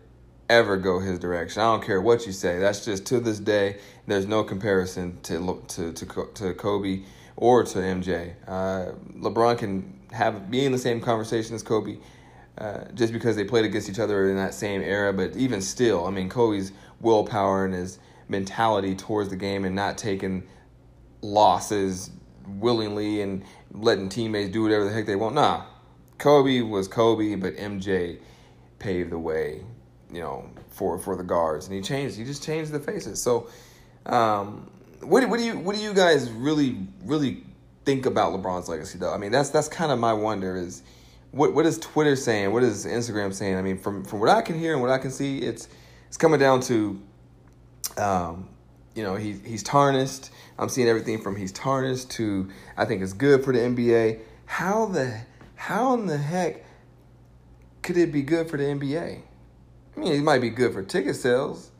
ever 0.49 0.77
go 0.77 0.99
his 0.99 1.19
direction. 1.19 1.61
I 1.61 1.65
don't 1.65 1.83
care 1.83 2.01
what 2.01 2.25
you 2.25 2.31
say. 2.31 2.59
That's 2.59 2.85
just 2.85 3.05
to 3.07 3.19
this 3.19 3.39
day. 3.39 3.79
There's 4.05 4.27
no 4.27 4.43
comparison 4.43 5.19
to 5.23 5.61
to 5.69 5.93
to, 5.93 6.29
to 6.33 6.53
Kobe 6.53 7.03
or 7.35 7.63
to 7.63 7.79
MJ. 7.79 8.33
Uh, 8.47 8.93
LeBron 9.17 9.57
can 9.57 9.99
have 10.11 10.49
be 10.49 10.65
in 10.65 10.71
the 10.71 10.77
same 10.77 11.01
conversation 11.01 11.55
as 11.55 11.63
Kobe. 11.63 11.97
Uh, 12.57 12.85
just 12.95 13.13
because 13.13 13.35
they 13.35 13.43
played 13.43 13.65
against 13.65 13.87
each 13.87 13.99
other 13.99 14.31
in 14.31 14.35
that 14.35 14.51
same 14.51 14.81
era, 14.81 15.13
but 15.13 15.35
even 15.35 15.61
still, 15.61 16.07
I 16.07 16.09
mean, 16.09 16.27
Kobe's 16.27 16.71
willpower 16.99 17.65
and 17.65 17.73
his 17.75 17.99
mentality 18.29 18.95
towards 18.95 19.29
the 19.29 19.35
game 19.35 19.65
and 19.65 19.75
not 19.75 19.97
taking 19.97 20.43
losses 21.21 22.11
willingly 22.47 23.21
and 23.21 23.43
letting 23.71 24.09
teammates 24.09 24.51
do 24.51 24.63
whatever 24.63 24.85
the 24.85 24.91
heck 24.91 25.05
they 25.05 25.15
want. 25.15 25.35
Nah, 25.35 25.65
Kobe 26.17 26.61
was 26.61 26.87
Kobe, 26.87 27.35
but 27.35 27.55
MJ 27.55 28.19
paved 28.79 29.11
the 29.11 29.19
way 29.19 29.61
you 30.11 30.21
know, 30.21 30.49
for 30.69 30.97
for 30.97 31.15
the 31.15 31.23
guards, 31.23 31.67
and 31.67 31.75
he 31.75 31.81
changed. 31.81 32.17
He 32.17 32.23
just 32.23 32.43
changed 32.43 32.71
the 32.71 32.79
faces. 32.79 33.21
So, 33.21 33.49
um, 34.05 34.69
what 35.01 35.27
what 35.29 35.37
do 35.37 35.45
you 35.45 35.57
what 35.57 35.75
do 35.75 35.81
you 35.81 35.93
guys 35.93 36.29
really 36.31 36.87
really 37.03 37.43
think 37.85 38.05
about 38.05 38.33
LeBron's 38.33 38.69
legacy 38.69 38.97
though? 38.97 39.13
I 39.13 39.17
mean, 39.17 39.31
that's 39.31 39.49
that's 39.49 39.67
kind 39.67 39.91
of 39.91 39.99
my 39.99 40.13
wonder 40.13 40.55
is 40.55 40.83
what 41.31 41.53
what 41.53 41.65
is 41.65 41.77
Twitter 41.79 42.15
saying? 42.15 42.51
What 42.53 42.63
is 42.63 42.85
Instagram 42.85 43.33
saying? 43.33 43.57
I 43.57 43.61
mean, 43.61 43.77
from 43.77 44.03
from 44.03 44.19
what 44.19 44.29
I 44.29 44.41
can 44.41 44.57
hear 44.57 44.73
and 44.73 44.81
what 44.81 44.91
I 44.91 44.97
can 44.97 45.11
see, 45.11 45.39
it's 45.39 45.67
it's 46.07 46.17
coming 46.17 46.39
down 46.39 46.61
to, 46.61 47.01
um, 47.97 48.49
you 48.95 49.03
know, 49.03 49.15
he 49.15 49.33
he's 49.33 49.63
tarnished. 49.63 50.31
I'm 50.57 50.69
seeing 50.69 50.87
everything 50.87 51.21
from 51.21 51.35
he's 51.35 51.51
tarnished 51.51 52.09
to 52.11 52.49
I 52.75 52.85
think 52.85 53.01
it's 53.01 53.13
good 53.13 53.43
for 53.43 53.53
the 53.53 53.59
NBA. 53.59 54.19
How 54.45 54.85
the 54.85 55.21
how 55.55 55.93
in 55.93 56.07
the 56.07 56.17
heck 56.17 56.63
could 57.81 57.97
it 57.97 58.11
be 58.11 58.21
good 58.21 58.49
for 58.49 58.57
the 58.57 58.63
NBA? 58.63 59.21
I 59.95 59.99
mean, 59.99 60.13
it 60.13 60.23
might 60.23 60.41
be 60.41 60.49
good 60.49 60.73
for 60.73 60.83
ticket 60.83 61.15
sales, 61.15 61.71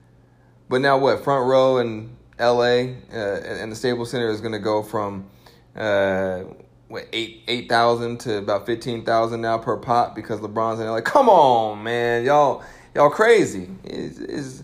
but 0.69 0.81
now 0.81 0.97
what? 0.97 1.23
Front 1.23 1.47
row 1.47 1.77
in 1.77 2.15
L.A. 2.39 2.95
Uh, 3.11 3.15
and 3.15 3.71
the 3.71 3.75
Staples 3.75 4.11
Center 4.11 4.29
is 4.29 4.41
going 4.41 4.53
to 4.53 4.59
go 4.59 4.83
from 4.83 5.27
uh, 5.75 6.43
what 6.87 7.07
eight 7.13 7.43
eight 7.47 7.69
thousand 7.69 8.19
to 8.21 8.37
about 8.37 8.65
fifteen 8.65 9.03
thousand 9.03 9.41
now 9.41 9.57
per 9.57 9.77
pop 9.77 10.15
because 10.15 10.39
LeBron's 10.39 10.79
in. 10.79 10.87
Like, 10.87 11.05
come 11.05 11.29
on, 11.29 11.83
man, 11.83 12.25
y'all 12.25 12.63
y'all 12.95 13.09
crazy. 13.09 13.69
Is 13.83 14.19
is 14.19 14.63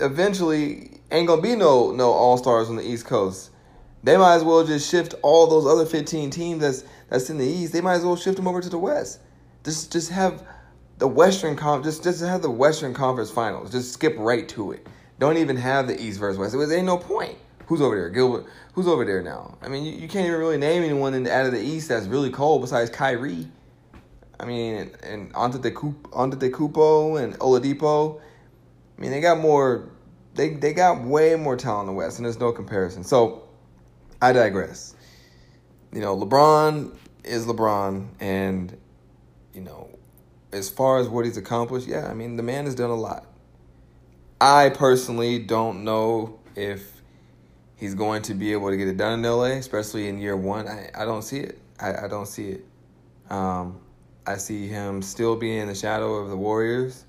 eventually 0.00 1.00
ain't 1.10 1.26
gonna 1.26 1.42
be 1.42 1.54
no 1.56 1.92
no 1.92 2.10
all 2.10 2.36
stars 2.36 2.68
on 2.68 2.76
the 2.76 2.86
East 2.86 3.06
Coast. 3.06 3.50
They 4.02 4.16
might 4.16 4.36
as 4.36 4.44
well 4.44 4.64
just 4.64 4.90
shift 4.90 5.14
all 5.22 5.46
those 5.46 5.66
other 5.66 5.86
fifteen 5.86 6.30
teams 6.30 6.60
that's 6.60 6.84
that's 7.08 7.30
in 7.30 7.38
the 7.38 7.46
East. 7.46 7.72
They 7.72 7.80
might 7.80 7.94
as 7.94 8.04
well 8.04 8.16
shift 8.16 8.36
them 8.36 8.48
over 8.48 8.60
to 8.60 8.68
the 8.68 8.78
West. 8.78 9.20
Just 9.64 9.92
just 9.92 10.10
have 10.10 10.46
the 10.98 11.08
Western 11.08 11.56
Con 11.56 11.82
just 11.82 12.02
just 12.02 12.22
have 12.22 12.42
the 12.42 12.50
Western 12.50 12.94
Conference 12.94 13.30
Finals. 13.30 13.70
Just 13.72 13.92
skip 13.92 14.14
right 14.18 14.48
to 14.50 14.72
it. 14.72 14.86
Don't 15.18 15.36
even 15.36 15.56
have 15.56 15.86
the 15.86 16.00
East 16.00 16.18
versus 16.18 16.38
West. 16.38 16.52
There 16.52 16.72
ain't 16.76 16.86
no 16.86 16.96
point. 16.96 17.36
Who's 17.66 17.80
over 17.80 17.94
there? 17.94 18.10
Gilbert. 18.10 18.46
Who's 18.72 18.88
over 18.88 19.04
there 19.04 19.22
now? 19.22 19.56
I 19.62 19.68
mean, 19.68 19.84
you, 19.84 19.92
you 19.92 20.08
can't 20.08 20.26
even 20.26 20.40
really 20.40 20.58
name 20.58 20.82
anyone 20.82 21.14
in, 21.14 21.22
the 21.22 21.32
out 21.32 21.46
of 21.46 21.52
the 21.52 21.60
East 21.60 21.88
that's 21.88 22.06
really 22.06 22.30
cold 22.30 22.62
besides 22.62 22.90
Kyrie. 22.90 23.46
I 24.40 24.44
mean, 24.44 24.90
and 25.02 25.32
Antetokounmpo 25.34 27.22
and 27.22 27.38
Oladipo. 27.38 28.20
I 29.00 29.02
mean, 29.02 29.12
they 29.12 29.20
got 29.22 29.38
more. 29.38 29.88
They 30.34 30.50
they 30.50 30.74
got 30.74 31.02
way 31.02 31.34
more 31.34 31.56
talent 31.56 31.88
in 31.88 31.94
the 31.94 31.98
West, 31.98 32.18
and 32.18 32.26
there's 32.26 32.38
no 32.38 32.52
comparison. 32.52 33.02
So, 33.02 33.48
I 34.20 34.32
digress. 34.32 34.94
You 35.90 36.00
know, 36.00 36.14
LeBron 36.16 36.94
is 37.24 37.46
LeBron, 37.46 38.08
and 38.20 38.76
you 39.54 39.62
know, 39.62 39.88
as 40.52 40.68
far 40.68 40.98
as 40.98 41.08
what 41.08 41.24
he's 41.24 41.38
accomplished, 41.38 41.88
yeah, 41.88 42.08
I 42.08 42.14
mean, 42.14 42.36
the 42.36 42.42
man 42.42 42.66
has 42.66 42.74
done 42.74 42.90
a 42.90 42.94
lot. 42.94 43.26
I 44.38 44.68
personally 44.68 45.38
don't 45.38 45.82
know 45.82 46.38
if 46.54 47.02
he's 47.76 47.94
going 47.94 48.20
to 48.22 48.34
be 48.34 48.52
able 48.52 48.68
to 48.68 48.76
get 48.76 48.86
it 48.86 48.98
done 48.98 49.18
in 49.18 49.22
LA, 49.22 49.56
especially 49.56 50.08
in 50.08 50.18
year 50.18 50.36
one. 50.36 50.68
I, 50.68 50.90
I 50.94 51.04
don't 51.06 51.22
see 51.22 51.40
it. 51.40 51.58
I, 51.78 52.04
I 52.04 52.08
don't 52.08 52.26
see 52.26 52.50
it. 52.50 52.66
Um, 53.30 53.80
I 54.26 54.36
see 54.36 54.68
him 54.68 55.00
still 55.00 55.36
being 55.36 55.60
in 55.60 55.68
the 55.68 55.74
shadow 55.74 56.16
of 56.16 56.28
the 56.28 56.36
Warriors 56.36 57.06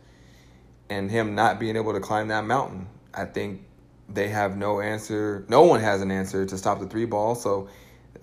and 0.92 1.10
him 1.10 1.36
not 1.36 1.58
being 1.58 1.78
able 1.78 1.94
to 1.94 2.02
climb 2.02 2.28
that 2.28 2.44
mountain. 2.44 2.86
I 3.14 3.24
think 3.24 3.64
they 4.10 4.28
have 4.28 4.58
no 4.58 4.82
answer. 4.82 5.46
No 5.48 5.62
one 5.62 5.80
has 5.80 6.02
an 6.02 6.12
answer 6.12 6.46
to 6.46 6.58
stop 6.58 6.82
the 6.82 6.88
three 6.88 7.06
ball. 7.06 7.34
So, 7.34 7.70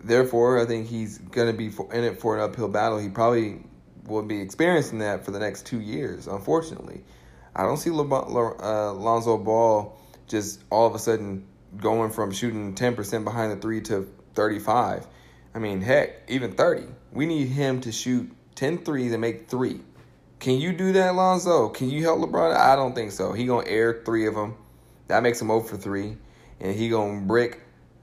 therefore, 0.05 0.61
I 0.61 0.67
think 0.67 0.87
he's 0.87 1.17
going 1.17 1.51
to 1.51 1.57
be 1.57 1.73
in 1.97 2.05
it 2.05 2.21
for 2.21 2.37
an 2.37 2.43
uphill 2.43 2.69
battle. 2.69 2.99
He 2.99 3.09
probably 3.09 3.63
will 4.05 4.23
be 4.23 4.43
experiencing 4.43 4.99
that 4.99 5.25
for 5.25 5.31
the 5.31 5.39
next 5.39 5.65
two 5.65 5.81
years, 5.81 6.27
unfortunately. 6.27 7.05
I 7.57 7.63
don't 7.63 7.79
see 7.79 7.89
uh, 7.89 8.93
Lonzo 8.93 9.39
Ball 9.39 9.99
just 10.27 10.63
all 10.69 10.87
of 10.87 10.95
a 10.95 10.99
sudden 10.99 11.47
going 11.79 12.11
from 12.11 12.33
shooting 12.33 12.75
10% 12.75 13.25
behind 13.25 13.51
the 13.51 13.57
three 13.57 13.81
to 13.83 14.07
35. 14.35 15.07
I 15.55 15.59
mean, 15.59 15.81
heck, 15.81 16.29
even 16.29 16.53
30. 16.53 16.85
We 17.13 17.25
need 17.25 17.49
him 17.49 17.81
to 17.81 17.93
shoot 17.93 18.31
10 18.57 18.85
threes 18.85 19.13
and 19.13 19.23
make 19.23 19.49
three. 19.49 19.81
Can 20.41 20.59
you 20.59 20.73
do 20.73 20.93
that, 20.93 21.15
Lonzo? 21.15 21.69
Can 21.69 21.91
you 21.91 22.03
help 22.03 22.21
LeBron? 22.21 22.57
I 22.57 22.77
don't 22.77 22.95
think 22.95 23.13
so. 23.13 23.33
He 23.33 23.47
gonna 23.47 23.67
air 23.67 24.03
three 24.05 24.27
of 24.27 24.35
them. 24.35 24.57
That 25.09 25.23
makes 25.23 25.41
him 25.41 25.49
0 25.49 25.61
for 25.61 25.77
3. 25.77 26.17
And 26.61 26.77
he 26.77 26.89
gonna 26.89 27.21
brick 27.23 27.61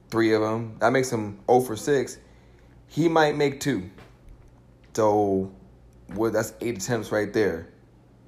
three 0.10 0.34
of 0.34 0.42
them. 0.42 0.77
That 0.80 0.92
makes 0.92 1.12
him 1.12 1.39
0 1.48 1.62
for 1.62 1.75
6. 1.75 2.18
He 2.88 3.08
might 3.08 3.36
make 3.36 3.60
two. 3.60 3.89
So, 4.94 5.51
well, 6.13 6.32
that's 6.32 6.54
eight 6.62 6.77
attempts 6.77 7.12
right 7.12 7.32
there. 7.32 7.70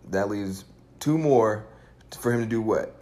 That 0.09 0.29
leaves 0.29 0.65
two 0.99 1.17
more 1.17 1.65
for 2.19 2.31
him 2.31 2.41
to 2.41 2.47
do 2.47 2.61
what? 2.61 2.97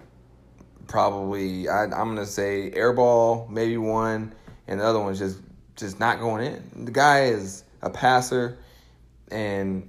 probably 0.88 1.68
I, 1.68 1.84
am 1.84 1.90
gonna 1.90 2.26
say 2.26 2.72
airball, 2.72 3.50
maybe 3.50 3.78
one, 3.78 4.34
and 4.68 4.80
the 4.80 4.86
other 4.86 5.00
one's 5.00 5.20
just 5.20 5.40
just 5.76 6.00
not 6.00 6.20
going 6.20 6.46
in. 6.46 6.86
The 6.86 6.92
guy 6.92 7.26
is 7.26 7.64
a 7.82 7.90
passer, 7.90 8.58
and 9.30 9.88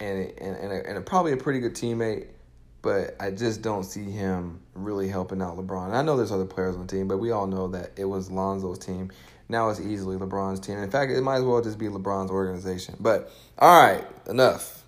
and 0.00 0.32
and, 0.38 0.56
and, 0.56 0.72
a, 0.72 0.88
and 0.88 0.98
a, 0.98 1.00
probably 1.00 1.32
a 1.32 1.36
pretty 1.36 1.60
good 1.60 1.74
teammate, 1.74 2.26
but 2.82 3.16
I 3.20 3.30
just 3.30 3.62
don't 3.62 3.84
see 3.84 4.10
him 4.10 4.60
really 4.74 5.08
helping 5.08 5.42
out 5.42 5.56
LeBron. 5.56 5.92
I 5.92 6.02
know 6.02 6.16
there's 6.16 6.32
other 6.32 6.46
players 6.46 6.74
on 6.74 6.86
the 6.86 6.92
team, 6.92 7.08
but 7.08 7.18
we 7.18 7.30
all 7.30 7.46
know 7.46 7.68
that 7.68 7.92
it 7.96 8.06
was 8.06 8.30
Lonzo's 8.30 8.78
team. 8.78 9.10
Now 9.48 9.68
it's 9.68 9.80
easily 9.80 10.16
LeBron's 10.16 10.60
team. 10.60 10.78
In 10.78 10.90
fact, 10.90 11.10
it 11.12 11.20
might 11.22 11.36
as 11.36 11.44
well 11.44 11.60
just 11.60 11.78
be 11.78 11.86
LeBron's 11.86 12.30
organization. 12.30 12.96
But 13.00 13.32
all 13.58 13.82
right, 13.82 14.04
enough. 14.28 14.84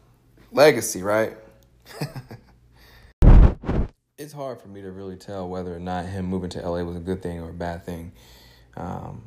Legacy, 0.52 1.02
right? 1.02 1.37
it's 4.19 4.33
hard 4.33 4.61
for 4.61 4.69
me 4.69 4.83
to 4.83 4.90
really 4.90 5.16
tell 5.16 5.49
whether 5.49 5.75
or 5.75 5.81
not 5.81 6.07
him 6.07 6.26
moving 6.26 6.50
to 6.50 6.61
LA 6.61 6.83
was 6.85 6.97
a 6.97 7.00
good 7.00 7.23
thing 7.23 7.40
or 7.40 7.50
a 7.50 7.54
bad 7.54 7.85
thing 7.85 8.12
um, 8.76 9.23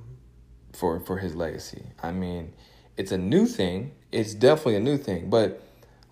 for 0.73 0.99
for 1.01 1.17
his 1.17 1.35
legacy. 1.35 1.83
I 2.01 2.11
mean, 2.11 2.53
it's 2.95 3.11
a 3.11 3.17
new 3.17 3.45
thing. 3.45 3.91
It's 4.11 4.33
definitely 4.33 4.77
a 4.77 4.79
new 4.79 4.97
thing, 4.97 5.29
but 5.29 5.61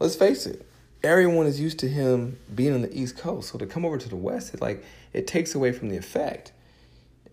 let's 0.03 0.15
face 0.15 0.45
it. 0.45 0.65
Everyone 1.03 1.47
is 1.47 1.59
used 1.59 1.79
to 1.79 1.89
him 1.89 2.37
being 2.53 2.73
on 2.73 2.81
the 2.81 2.93
East 2.97 3.17
Coast, 3.17 3.49
so 3.49 3.57
to 3.57 3.65
come 3.65 3.85
over 3.85 3.97
to 3.97 4.09
the 4.09 4.15
West, 4.15 4.53
it 4.53 4.61
like 4.61 4.83
it 5.11 5.27
takes 5.27 5.55
away 5.55 5.71
from 5.71 5.89
the 5.89 5.97
effect. 5.97 6.51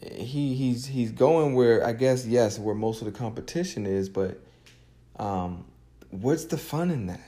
He 0.01 0.55
he's 0.55 0.87
he's 0.87 1.13
going 1.13 1.55
where 1.55 1.87
I 1.87 1.93
guess 1.93 2.27
yes, 2.27 2.59
where 2.59 2.75
most 2.75 3.03
of 3.03 3.07
the 3.07 3.13
competition 3.13 3.87
is, 3.87 4.09
but 4.09 4.41
um, 5.19 5.67
what's 6.11 6.47
the 6.47 6.59
fun 6.59 6.91
in 6.91 7.07
that? 7.07 7.21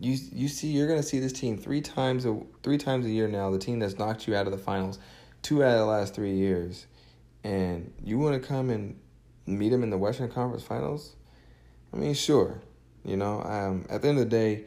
you 0.00 0.18
you 0.32 0.48
see 0.48 0.68
you're 0.68 0.88
to 0.88 1.02
see 1.02 1.20
this 1.20 1.32
team 1.32 1.56
three 1.56 1.80
times 1.80 2.26
a 2.26 2.40
three 2.62 2.78
times 2.78 3.06
a 3.06 3.10
year 3.10 3.28
now. 3.28 3.50
The 3.50 3.58
team 3.58 3.78
that's 3.78 3.98
knocked 3.98 4.26
you 4.26 4.34
out 4.34 4.46
of 4.46 4.52
the 4.52 4.58
finals 4.58 4.98
two 5.42 5.62
out 5.62 5.72
of 5.72 5.78
the 5.78 5.86
last 5.86 6.14
three 6.14 6.34
years, 6.34 6.86
and 7.44 7.92
you 8.02 8.18
want 8.18 8.40
to 8.40 8.46
come 8.46 8.70
and 8.70 8.98
meet 9.46 9.68
them 9.68 9.82
in 9.82 9.90
the 9.90 9.98
Western 9.98 10.30
Conference 10.30 10.64
Finals. 10.64 11.14
I 11.92 11.96
mean, 11.96 12.14
sure, 12.14 12.60
you 13.04 13.16
know. 13.16 13.42
Um, 13.42 13.84
at 13.88 14.02
the 14.02 14.08
end 14.08 14.18
of 14.18 14.24
the 14.24 14.30
day, 14.30 14.64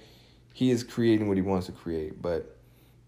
he 0.58 0.72
is 0.72 0.84
creating 0.84 1.28
what 1.28 1.38
he 1.38 1.44
wants 1.44 1.68
to 1.68 1.72
create. 1.72 2.20
But 2.20 2.58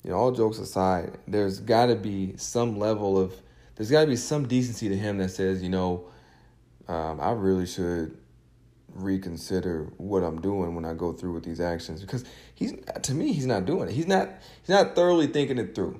you 0.03 0.12
know, 0.12 0.18
all 0.18 0.32
jokes 0.32 0.60
aside, 0.60 1.18
there's 1.27 1.60
got 1.60 1.88
to 1.88 1.96
be 1.96 2.36
some 2.38 2.77
level 2.77 3.18
of 3.18 3.34
there's 3.74 3.89
got 3.89 4.01
to 4.01 4.08
be 4.08 4.18
some 4.18 4.48
decency 4.48 4.88
to 4.88 4.96
him 4.96 5.18
that 5.18 5.29
says, 5.29 5.63
you 5.63 5.70
know, 5.70 6.06
um, 6.88 7.20
I 7.20 7.32
really 7.32 7.65
should 7.65 8.15
reconsider 8.94 9.91
what 9.98 10.22
I'm 10.22 10.39
doing 10.41 10.75
when 10.75 10.86
I 10.86 10.94
go 10.94 11.12
through 11.12 11.34
with 11.34 11.44
these 11.44 11.60
actions 11.60 12.01
because 12.01 12.24
he's 12.53 12.75
to 13.01 13.15
me 13.15 13.34
he's 13.34 13.48
not 13.48 13.65
doing 13.65 13.89
it. 13.89 13.96
He's 13.96 14.06
not 14.06 14.29
he's 14.62 14.70
not 14.70 14.94
thoroughly 14.94 15.25
thinking 15.25 15.58
it 15.58 15.74
through. 15.74 16.00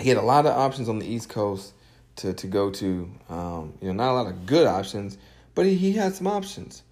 He 0.00 0.08
had 0.08 0.16
a 0.16 0.22
lot 0.22 0.46
of 0.46 0.56
options 0.56 0.88
on 0.88 0.98
the 0.98 1.06
East 1.06 1.28
Coast 1.28 1.74
to 2.16 2.32
to 2.32 2.46
go 2.46 2.70
to. 2.70 3.10
Um, 3.28 3.74
you 3.82 3.88
know, 3.88 4.02
not 4.02 4.12
a 4.12 4.14
lot 4.14 4.26
of 4.28 4.46
good 4.46 4.66
options, 4.66 5.18
but 5.54 5.66
he, 5.66 5.74
he 5.74 5.92
had 5.92 6.14
some 6.14 6.26
options. 6.26 6.84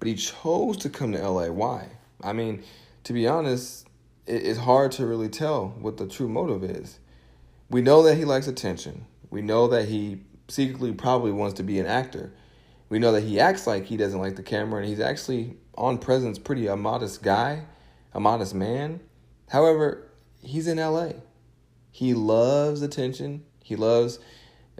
But 0.00 0.08
he 0.08 0.16
chose 0.16 0.78
to 0.78 0.90
come 0.90 1.12
to 1.12 1.28
LA. 1.28 1.46
Why? 1.46 1.86
I 2.20 2.32
mean, 2.32 2.64
to 3.04 3.12
be 3.12 3.26
honest, 3.26 3.86
it, 4.26 4.46
it's 4.46 4.58
hard 4.60 4.92
to 4.92 5.06
really 5.06 5.28
tell 5.28 5.68
what 5.80 5.96
the 5.96 6.06
true 6.06 6.28
motive 6.28 6.62
is. 6.64 6.98
We 7.70 7.82
know 7.82 8.02
that 8.02 8.16
he 8.16 8.24
likes 8.24 8.46
attention. 8.46 9.06
We 9.30 9.42
know 9.42 9.66
that 9.68 9.88
he 9.88 10.20
secretly 10.48 10.92
probably 10.92 11.32
wants 11.32 11.54
to 11.54 11.62
be 11.62 11.78
an 11.78 11.86
actor 11.86 12.32
we 12.92 12.98
know 12.98 13.12
that 13.12 13.22
he 13.22 13.40
acts 13.40 13.66
like 13.66 13.86
he 13.86 13.96
doesn't 13.96 14.20
like 14.20 14.36
the 14.36 14.42
camera, 14.42 14.80
and 14.80 14.86
he's 14.86 15.00
actually 15.00 15.56
on 15.78 15.96
presence 15.96 16.38
pretty 16.38 16.66
a 16.66 16.76
modest 16.76 17.22
guy, 17.22 17.64
a 18.12 18.20
modest 18.20 18.54
man. 18.54 19.00
However, 19.48 20.10
he's 20.42 20.66
in 20.66 20.76
LA. 20.76 21.12
He 21.90 22.12
loves 22.12 22.82
attention. 22.82 23.44
He 23.64 23.76
loves 23.76 24.18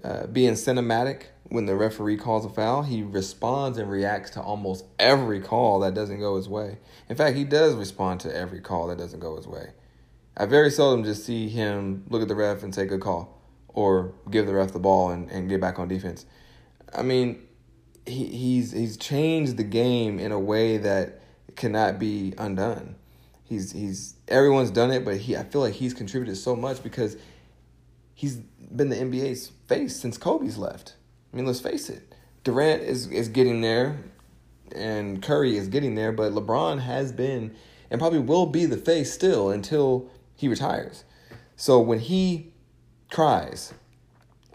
uh, 0.05 0.27
being 0.27 0.53
cinematic. 0.53 1.29
When 1.53 1.67
the 1.67 1.77
referee 1.77 2.17
calls 2.17 2.47
a 2.47 2.49
foul, 2.49 2.83
he 2.83 3.03
responds 3.03 3.77
and 3.77 3.91
reacts 3.91 4.31
to 4.31 4.41
almost 4.41 4.87
every 4.99 5.39
call 5.39 5.81
that 5.81 5.93
doesn't 5.93 6.19
go 6.19 6.37
his 6.37 6.49
way. 6.49 6.79
In 7.11 7.17
fact, 7.17 7.37
he 7.37 7.45
does 7.45 7.75
respond 7.75 8.21
to 8.21 8.35
every 8.35 8.63
call 8.63 8.87
that 8.87 8.97
doesn't 8.97 9.21
go 9.21 9.37
his 9.37 9.47
way. 9.47 9.75
I 10.35 10.47
very 10.47 10.71
seldom 10.71 11.05
just 11.05 11.27
see 11.27 11.51
him 11.51 12.05
look 12.09 12.23
at 12.23 12.29
the 12.29 12.35
ref 12.35 12.63
and 12.63 12.75
say 12.75 12.87
good 12.87 13.03
call 13.03 13.39
or 13.69 14.15
give 14.31 14.47
the 14.47 14.55
ref 14.55 14.73
the 14.73 14.79
ball 14.79 15.11
and, 15.11 15.31
and 15.31 15.51
get 15.51 15.61
back 15.61 15.79
on 15.79 15.89
defense. 15.89 16.25
I 16.95 17.03
mean, 17.03 17.47
he, 18.07 18.29
he's 18.29 18.73
he's 18.73 18.97
changed 18.97 19.59
the 19.59 19.63
game 19.63 20.19
in 20.19 20.33
a 20.33 20.41
way 20.41 20.79
that 20.79 21.21
cannot 21.55 21.99
be 21.99 22.33
undone. 22.39 22.97
He's 23.45 23.73
he's 23.73 24.15
everyone's 24.27 24.71
done 24.71 24.91
it, 24.91 25.05
but 25.05 25.19
he 25.19 25.37
I 25.37 25.43
feel 25.43 25.61
like 25.61 25.75
he's 25.75 25.93
contributed 25.93 26.39
so 26.39 26.57
much 26.57 26.83
because 26.83 27.19
he's 28.15 28.37
been 28.37 28.89
the 28.89 28.97
NBA's 28.97 29.53
face 29.69 29.95
since 29.97 30.17
Kobe's 30.17 30.57
left. 30.57 30.95
I 31.33 31.37
mean, 31.37 31.47
let's 31.47 31.61
face 31.61 31.89
it. 31.89 32.15
Durant 32.45 32.83
is 32.83 33.07
is 33.09 33.29
getting 33.29 33.61
there 33.61 34.03
and 34.75 35.23
Curry 35.23 35.57
is 35.57 35.69
getting 35.69 35.95
there, 35.95 36.13
but 36.13 36.33
LeBron 36.33 36.81
has 36.81 37.13
been 37.13 37.55
and 37.91 38.01
probably 38.01 38.19
will 38.19 38.47
be 38.47 38.67
the 38.67 38.77
face 38.77 39.13
still 39.13 39.51
until 39.51 40.11
he 40.35 40.49
retires. 40.49 41.05
So 41.57 41.81
when 41.81 42.01
he 42.01 42.53
cries, 43.11 43.75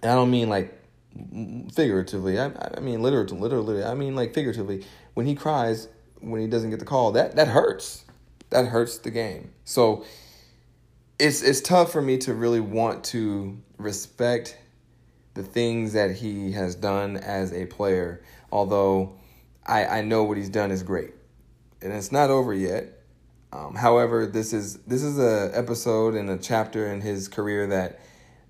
I 0.04 0.08
don't 0.08 0.32
mean 0.32 0.50
like 0.50 0.74
figuratively. 1.74 2.40
I, 2.40 2.52
I 2.76 2.80
mean, 2.80 3.02
literally, 3.02 3.38
literally. 3.38 3.84
I 3.84 3.94
mean, 3.94 4.16
like 4.16 4.34
figuratively. 4.34 4.86
When 5.14 5.26
he 5.26 5.36
cries 5.36 5.88
when 6.20 6.42
he 6.42 6.48
doesn't 6.48 6.70
get 6.70 6.80
the 6.80 6.86
call, 6.86 7.12
that 7.14 7.36
that 7.36 7.48
hurts. 7.48 8.06
That 8.50 8.66
hurts 8.68 8.98
the 9.00 9.12
game. 9.12 9.52
So 9.66 10.06
it's 11.20 11.42
it's 11.42 11.62
tough 11.62 11.92
for 11.92 12.02
me 12.02 12.18
to 12.20 12.34
really 12.34 12.60
want 12.60 13.04
to 13.06 13.58
respect 13.78 14.58
the 15.38 15.44
things 15.44 15.94
that 15.94 16.18
he 16.18 16.52
has 16.52 16.76
done 16.76 17.16
as 17.16 17.54
a 17.54 17.66
player. 17.68 18.22
Although 18.52 19.18
I, 19.66 19.86
I 19.86 20.02
know 20.02 20.24
what 20.24 20.38
he's 20.38 20.50
done 20.50 20.72
is 20.72 20.84
great, 20.84 21.14
and 21.82 21.94
it's 21.94 22.12
not 22.12 22.30
over 22.30 22.54
yet. 22.54 22.94
Um, 23.54 23.76
however, 23.76 24.26
this 24.26 24.52
is 24.52 24.78
this 24.80 25.04
is 25.04 25.20
a 25.20 25.52
episode 25.58 26.16
and 26.16 26.30
a 26.30 26.38
chapter 26.38 26.92
in 26.92 27.00
his 27.00 27.28
career 27.28 27.68
that 27.68 28.02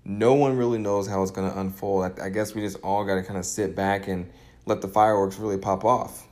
no 0.04 0.34
one 0.34 0.56
really 0.56 0.78
knows 0.78 1.06
how 1.06 1.22
it's 1.22 1.30
going 1.30 1.50
to 1.50 1.60
unfold. 1.60 2.18
I, 2.18 2.26
I 2.26 2.28
guess 2.30 2.54
we 2.54 2.62
just 2.62 2.78
all 2.82 3.04
got 3.04 3.16
to 3.16 3.22
kind 3.22 3.38
of 3.38 3.44
sit 3.44 3.76
back 3.76 4.08
and 4.08 4.30
let 4.66 4.80
the 4.80 4.88
fireworks 4.88 5.38
really 5.38 5.58
pop 5.58 5.84
off. 5.84 6.26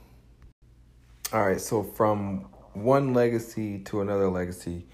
All 1.32 1.46
right, 1.46 1.60
so 1.60 1.82
from 1.82 2.46
one 2.72 3.12
legacy 3.12 3.80
to 3.80 4.00
another 4.00 4.28
legacy, 4.28 4.86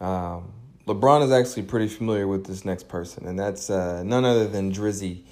um, 0.00 0.52
LeBron 0.90 1.22
is 1.22 1.30
actually 1.30 1.62
pretty 1.62 1.86
familiar 1.86 2.26
with 2.26 2.46
this 2.46 2.64
next 2.64 2.88
person, 2.88 3.24
and 3.28 3.38
that's 3.38 3.70
uh, 3.70 4.02
none 4.02 4.24
other 4.24 4.48
than 4.48 4.72
Drizzy, 4.72 5.22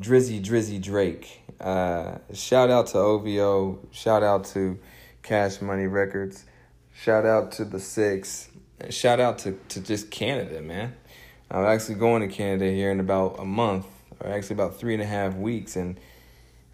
Drizzy 0.00 0.44
Drizzy 0.44 0.82
Drake. 0.82 1.40
Uh, 1.60 2.18
shout 2.32 2.68
out 2.68 2.88
to 2.88 2.98
OVO. 2.98 3.78
Shout 3.92 4.24
out 4.24 4.44
to 4.46 4.76
Cash 5.22 5.60
Money 5.60 5.86
Records. 5.86 6.44
Shout 6.92 7.24
out 7.24 7.52
to 7.52 7.64
the 7.64 7.78
Six. 7.78 8.48
Shout 8.90 9.20
out 9.20 9.38
to, 9.38 9.56
to 9.68 9.80
just 9.80 10.10
Canada, 10.10 10.60
man. 10.60 10.96
I'm 11.48 11.64
actually 11.64 11.94
going 11.94 12.28
to 12.28 12.34
Canada 12.34 12.68
here 12.72 12.90
in 12.90 12.98
about 12.98 13.38
a 13.38 13.44
month, 13.44 13.86
or 14.18 14.32
actually 14.32 14.54
about 14.54 14.80
three 14.80 14.94
and 14.94 15.02
a 15.02 15.06
half 15.06 15.36
weeks. 15.36 15.76
And 15.76 16.00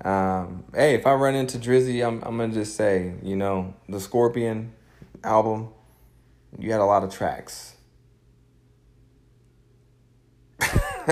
um, 0.02 0.64
hey, 0.74 0.94
if 0.94 1.06
I 1.06 1.12
run 1.12 1.34
into 1.34 1.58
Drizzy, 1.58 2.02
I'm 2.02 2.22
I'm 2.22 2.38
gonna 2.38 2.54
just 2.54 2.74
say, 2.74 3.12
you 3.22 3.36
know, 3.36 3.74
the 3.86 4.00
Scorpion 4.00 4.72
album, 5.22 5.68
you 6.58 6.72
had 6.72 6.80
a 6.80 6.86
lot 6.86 7.04
of 7.04 7.12
tracks. 7.12 7.76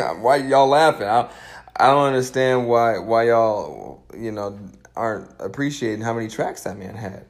why 0.21 0.37
y'all 0.37 0.69
laughing? 0.69 1.09
I 1.09 1.31
I 1.77 1.87
don't 1.89 2.07
understand 2.07 2.69
why 2.69 2.99
why 2.99 3.29
y'all 3.29 4.03
you 4.17 4.33
know 4.33 4.59
aren't 4.97 5.31
appreciating 5.39 6.03
how 6.03 6.13
many 6.13 6.29
tracks 6.29 6.65
that 6.65 6.77
man 6.77 6.95
had. 6.95 7.27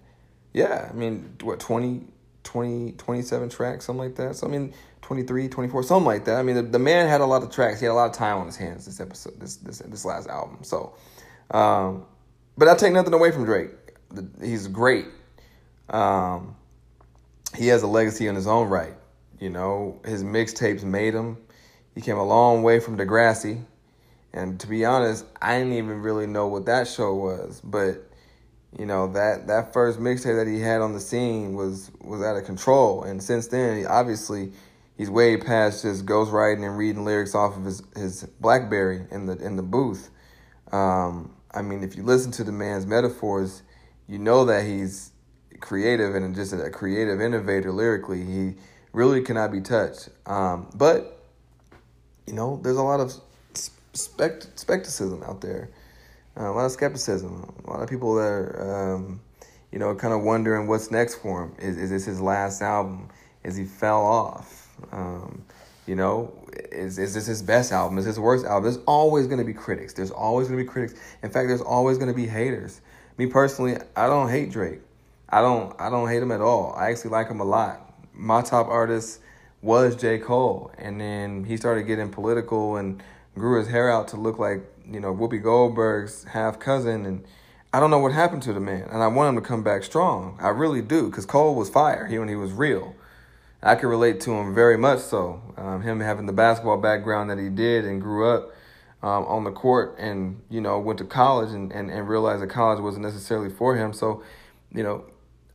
Yeah, 0.55 0.89
I 0.91 0.95
mean, 0.95 1.37
what 1.43 1.61
20 1.61 2.07
20 2.45 2.93
27 2.93 3.49
tracks 3.51 3.85
something 3.85 4.05
like 4.05 4.17
that. 4.17 4.37
So 4.37 4.47
I 4.47 4.51
mean, 4.51 4.73
23, 5.03 5.49
24, 5.49 5.83
something 5.85 6.07
like 6.07 6.25
that. 6.25 6.37
I 6.37 6.43
mean, 6.43 6.57
the, 6.57 6.63
the 6.63 6.79
man 6.79 7.09
had 7.09 7.21
a 7.21 7.27
lot 7.27 7.43
of 7.43 7.51
tracks. 7.51 7.81
He 7.81 7.87
had 7.87 7.93
a 7.93 7.95
lot 7.95 8.11
of 8.11 8.13
time 8.13 8.39
on 8.39 8.47
his 8.47 8.57
hands 8.57 8.85
this 8.87 9.01
episode, 9.01 9.39
this 9.39 9.57
this 9.57 9.79
this 9.79 10.05
last 10.05 10.29
album. 10.29 10.59
So, 10.63 10.95
um, 11.51 12.05
but 12.57 12.69
I 12.69 12.75
take 12.75 12.93
nothing 12.93 13.15
away 13.15 13.31
from 13.31 13.45
Drake. 13.45 13.71
He's 14.43 14.67
great. 14.69 15.07
Um, 15.91 16.57
he 17.57 17.69
has 17.69 17.83
a 17.83 17.87
legacy 17.87 18.27
in 18.27 18.35
his 18.35 18.47
own 18.47 18.69
right. 18.69 18.95
You 19.41 19.51
know, 19.51 20.01
his 20.05 20.25
mixtapes 20.25 20.83
made 20.83 21.15
him. 21.15 21.39
He 21.99 22.03
came 22.03 22.17
a 22.17 22.25
long 22.25 22.63
way 22.63 22.79
from 22.79 22.97
Degrassi. 22.97 23.61
And 24.33 24.61
to 24.61 24.69
be 24.69 24.85
honest, 24.85 25.25
I 25.43 25.59
didn't 25.59 25.73
even 25.73 26.01
really 26.01 26.29
know 26.29 26.47
what 26.47 26.67
that 26.67 26.87
show 26.87 27.13
was. 27.13 27.61
But, 27.65 28.09
you 28.79 28.87
know, 28.87 29.13
that, 29.15 29.49
that 29.49 29.73
first 29.73 29.99
mixtape 29.99 30.37
that 30.37 30.47
he 30.49 30.61
had 30.61 30.81
on 30.81 30.93
the 30.93 31.01
scene 31.01 31.55
was 31.55 31.91
was 32.01 32.23
out 32.23 32.37
of 32.37 32.45
control. 32.45 33.03
And 33.03 33.21
since 33.21 33.49
then, 33.49 33.85
obviously, 33.85 34.53
he's 34.97 35.11
way 35.11 35.39
past 35.39 35.83
just 35.83 36.07
ghostwriting 36.07 36.65
and 36.65 36.79
reading 36.79 37.05
lyrics 37.05 37.35
off 37.35 37.57
of 37.57 37.65
his, 37.65 37.83
his 37.97 38.23
Blackberry 38.39 39.05
in 39.11 39.27
the 39.27 39.37
in 39.45 39.57
the 39.57 39.65
booth. 39.65 40.11
Um, 40.71 41.35
I 41.53 41.63
mean, 41.63 41.83
if 41.83 41.97
you 41.97 42.05
listen 42.05 42.31
to 42.31 42.45
the 42.45 42.53
man's 42.53 42.87
metaphors, 42.87 43.65
you 44.07 44.21
know 44.21 44.45
that 44.45 44.65
he's 44.65 45.11
creative 45.59 46.15
and 46.15 46.33
just 46.33 46.53
a 46.53 46.71
creative 46.71 47.21
innovator 47.21 47.73
lyrically. 47.73 48.23
He 48.23 48.55
really 48.93 49.21
cannot 49.21 49.51
be 49.51 49.61
touched. 49.61 50.11
Um, 50.25 50.71
but 50.77 51.17
you 52.29 52.35
know, 52.35 52.61
there's 52.63 52.77
a 52.77 52.83
lot 52.83 53.01
of 53.01 53.15
spect- 53.95 54.51
skepticism 54.55 55.23
out 55.23 55.41
there, 55.41 55.71
uh, 56.39 56.51
a 56.51 56.53
lot 56.53 56.67
of 56.67 56.73
skepticism, 56.73 57.51
a 57.65 57.71
lot 57.71 57.83
of 57.83 57.89
people 57.89 58.15
that 58.17 58.23
are, 58.23 58.95
um, 58.95 59.21
you 59.73 59.79
know, 59.79 59.95
kind 59.95 60.13
of 60.13 60.23
wondering 60.23 60.67
what's 60.67 60.91
next 60.91 61.17
for 61.17 61.45
him. 61.45 61.55
Is 61.59 61.79
is 61.79 61.89
this 61.89 62.05
his 62.05 62.21
last 62.21 62.61
album? 62.61 63.09
Is 63.45 63.57
he 63.57 63.65
fell 63.65 64.05
off? 64.05 64.69
Um, 64.93 65.43
you 65.87 65.97
know, 65.97 66.31
is 66.71 66.99
is 66.99 67.15
this 67.15 67.27
his 67.27 67.43
best 67.43 67.73
album? 67.73 67.97
Is 67.97 68.05
his 68.05 68.21
worst 68.21 68.45
album? 68.45 68.65
There's 68.65 68.85
always 68.87 69.27
going 69.27 69.39
to 69.39 69.45
be 69.45 69.55
critics. 69.55 69.95
There's 69.95 70.11
always 70.11 70.49
going 70.49 70.59
to 70.59 70.65
be 70.65 70.69
critics. 70.71 71.01
In 71.23 71.31
fact, 71.31 71.49
there's 71.49 71.63
always 71.63 71.97
going 71.97 72.11
to 72.11 72.17
be 72.17 72.27
haters. 72.27 72.83
Me 73.17 73.25
personally, 73.25 73.79
I 73.97 74.07
don't 74.07 74.29
hate 74.29 74.51
Drake. 74.51 74.81
I 75.31 75.41
don't 75.41 75.75
I 75.81 75.89
don't 75.89 76.09
hate 76.09 76.23
him 76.23 76.33
at 76.33 76.43
all. 76.43 76.75
I 76.77 76.91
actually 76.91 77.11
like 77.11 77.29
him 77.29 77.41
a 77.41 77.45
lot. 77.45 77.95
My 78.13 78.43
top 78.43 78.69
artist 78.69 79.21
was 79.63 79.97
J. 79.97 80.19
Cole, 80.19 80.71
and 80.79 81.01
then 81.01 81.45
he 81.45 81.57
started 81.57 81.85
getting 81.85 82.11
political 82.11 82.77
and 82.77 83.03
grew 83.35 83.59
his 83.59 83.69
hair 83.69 83.91
out 83.91 84.09
to 84.09 84.17
look 84.17 84.39
like 84.39 84.63
you 84.91 85.01
know 85.01 85.15
Whoopi 85.15 85.43
Goldberg's 85.43 86.25
half 86.25 86.59
cousin, 86.59 87.05
and 87.07 87.25
I 87.73 87.81
don't 87.81 87.91
know 87.91 87.99
what 87.99 88.13
happened 88.13 88.43
to 88.45 88.53
the 88.53 88.61
man. 88.61 88.89
And 88.91 89.03
I 89.03 89.09
want 89.09 89.37
him 89.37 89.43
to 89.43 89.47
come 89.47 89.63
back 89.63 89.85
strong. 89.85 90.39
I 90.41 90.49
really 90.49 90.83
do, 90.83 91.07
because 91.07 91.27
Cole 91.27 91.55
was 91.55 91.69
fire. 91.69 92.07
He 92.07 92.19
when 92.19 92.29
he 92.29 92.37
was 92.37 92.53
real. 92.53 92.95
I 93.63 93.75
could 93.75 93.89
relate 93.89 94.21
to 94.21 94.33
him 94.33 94.55
very 94.55 94.79
much 94.79 95.01
so. 95.01 95.43
Um, 95.57 95.83
him 95.83 96.01
having 96.01 96.27
the 96.27 96.33
basketball 96.33 96.79
background 96.79 97.31
that 97.31 97.39
he 97.39 97.49
did 97.49 97.85
and 97.85 98.01
grew 98.01 98.29
up 98.29 98.55
um, 99.03 99.25
on 99.27 99.45
the 99.45 99.51
court 99.51 99.97
and, 99.99 100.41
you 100.49 100.61
know, 100.61 100.79
went 100.79 100.99
to 101.01 101.05
college 101.05 101.51
and, 101.51 101.73
and, 101.73 101.91
and 101.91 102.09
realized 102.09 102.43
that 102.43 102.51
college 102.51 102.81
wasn't 102.81 103.05
necessarily 103.05 103.51
for 103.51 103.77
him. 103.77 103.93
So, 103.93 104.23
you 104.73 104.83
know, 104.85 105.05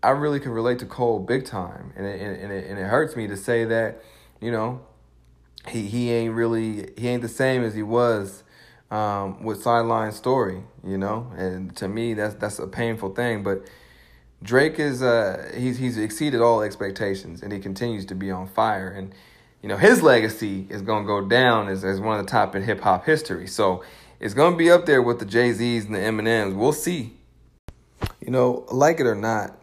I 0.04 0.10
really 0.10 0.40
can 0.40 0.52
relate 0.52 0.80
to 0.80 0.86
Cole 0.86 1.20
big 1.20 1.46
time. 1.46 1.94
And 1.96 2.06
it, 2.06 2.22
and, 2.22 2.52
it, 2.52 2.70
and 2.70 2.80
it 2.80 2.84
hurts 2.84 3.16
me 3.16 3.28
to 3.28 3.38
say 3.38 3.66
that, 3.66 4.04
you 4.42 4.52
know, 4.52 4.82
he, 5.68 5.88
he 5.88 6.12
ain't 6.12 6.34
really, 6.34 6.92
he 6.98 7.08
ain't 7.08 7.22
the 7.22 7.30
same 7.30 7.64
as 7.64 7.74
he 7.74 7.84
was 7.84 8.44
um, 8.92 9.44
with 9.44 9.64
Sideline 9.64 10.12
Story, 10.12 10.64
you 10.84 10.98
know? 10.98 11.32
And 11.38 11.76
to 11.78 11.88
me, 11.88 12.14
that's, 12.14 12.36
that's 12.36 12.60
a 12.60 12.68
painful 12.68 13.16
thing. 13.16 13.44
But, 13.44 13.66
Drake 14.44 14.78
is 14.78 15.02
uh 15.02 15.52
he's 15.56 15.78
he's 15.78 15.98
exceeded 15.98 16.42
all 16.42 16.62
expectations 16.62 17.42
and 17.42 17.54
he 17.54 17.60
continues 17.60 18.06
to 18.08 18.16
be 18.16 18.30
on 18.30 18.48
fire 18.48 18.90
and 18.90 19.16
you 19.62 19.70
know 19.70 19.78
his 19.78 20.04
legacy 20.04 20.68
is 20.70 20.82
gonna 20.82 21.08
go 21.08 21.26
down 21.26 21.70
as, 21.70 21.86
as 21.86 22.02
one 22.02 22.20
of 22.20 22.26
the 22.26 22.30
top 22.30 22.54
in 22.54 22.64
hip 22.64 22.82
hop 22.82 23.06
history. 23.06 23.48
So 23.48 23.84
it's 24.20 24.34
gonna 24.34 24.58
be 24.58 24.70
up 24.70 24.86
there 24.86 25.02
with 25.02 25.20
the 25.20 25.26
Jay 25.26 25.54
Z's 25.54 25.86
and 25.86 25.96
the 25.96 26.00
Eminems. 26.00 26.56
We'll 26.56 26.74
see. 26.74 27.14
You 28.20 28.32
know, 28.32 28.66
like 28.70 29.00
it 29.00 29.08
or 29.08 29.16
not, 29.16 29.58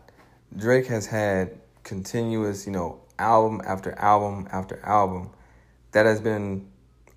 Drake 0.57 0.87
has 0.87 1.07
had 1.07 1.59
continuous, 1.85 2.67
you 2.67 2.73
know, 2.73 3.01
album 3.19 3.61
after 3.65 3.93
album 3.99 4.49
after 4.51 4.81
album 4.85 5.31
that 5.93 6.07
has 6.07 6.21
been 6.21 6.69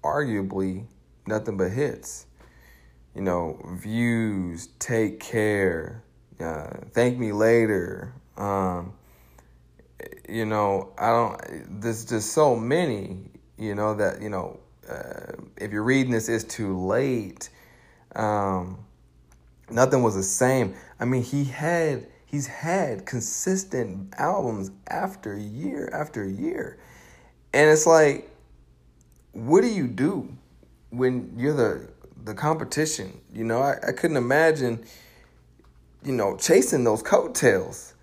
arguably 0.04 0.86
nothing 1.26 1.58
but 1.58 1.72
hits. 1.72 2.26
You 3.15 3.22
know, 3.22 3.60
views, 3.78 4.69
take 4.80 5.19
care, 5.19 6.04
uh, 6.39 6.78
thank 6.93 7.17
me 7.17 7.32
later. 7.32 8.13
Um, 8.38 8.93
you 10.28 10.46
know, 10.46 10.91
I 10.98 11.10
don't. 11.10 11.82
There's 11.82 12.06
just 12.06 12.34
so 12.34 12.56
many. 12.56 13.32
You 13.58 13.76
know 13.76 13.96
that 13.96 14.22
you 14.22 14.30
know. 14.30 14.60
Uh, 14.89 15.34
if 15.58 15.72
you're 15.72 15.84
reading 15.84 16.12
this, 16.12 16.28
it's 16.28 16.43
too 16.43 16.78
late. 16.78 17.50
Um, 18.15 18.80
nothing 19.69 20.04
was 20.04 20.15
the 20.15 20.24
same. 20.24 20.76
I 21.00 21.06
mean, 21.06 21.24
he 21.24 21.46
had 21.46 22.08
he's 22.34 22.48
had 22.48 23.06
consistent 23.06 24.13
albums 24.17 24.72
after 24.88 25.38
year 25.38 25.89
after 25.93 26.28
year, 26.28 26.80
and 27.54 27.69
it's 27.69 27.86
like, 27.86 28.30
what 29.34 29.62
do 29.62 29.67
you 29.67 29.88
do 29.88 30.36
when 30.89 31.34
you're 31.38 31.54
the 31.54 31.88
the 32.26 32.34
competition? 32.34 33.22
You 33.32 33.43
know, 33.43 33.62
I, 33.62 33.76
I 33.88 33.91
couldn't 33.91 34.17
imagine 34.17 34.84
you 36.06 36.13
know, 36.13 36.36
chasing 36.38 36.84
those 36.84 37.02
coattails. 37.02 37.93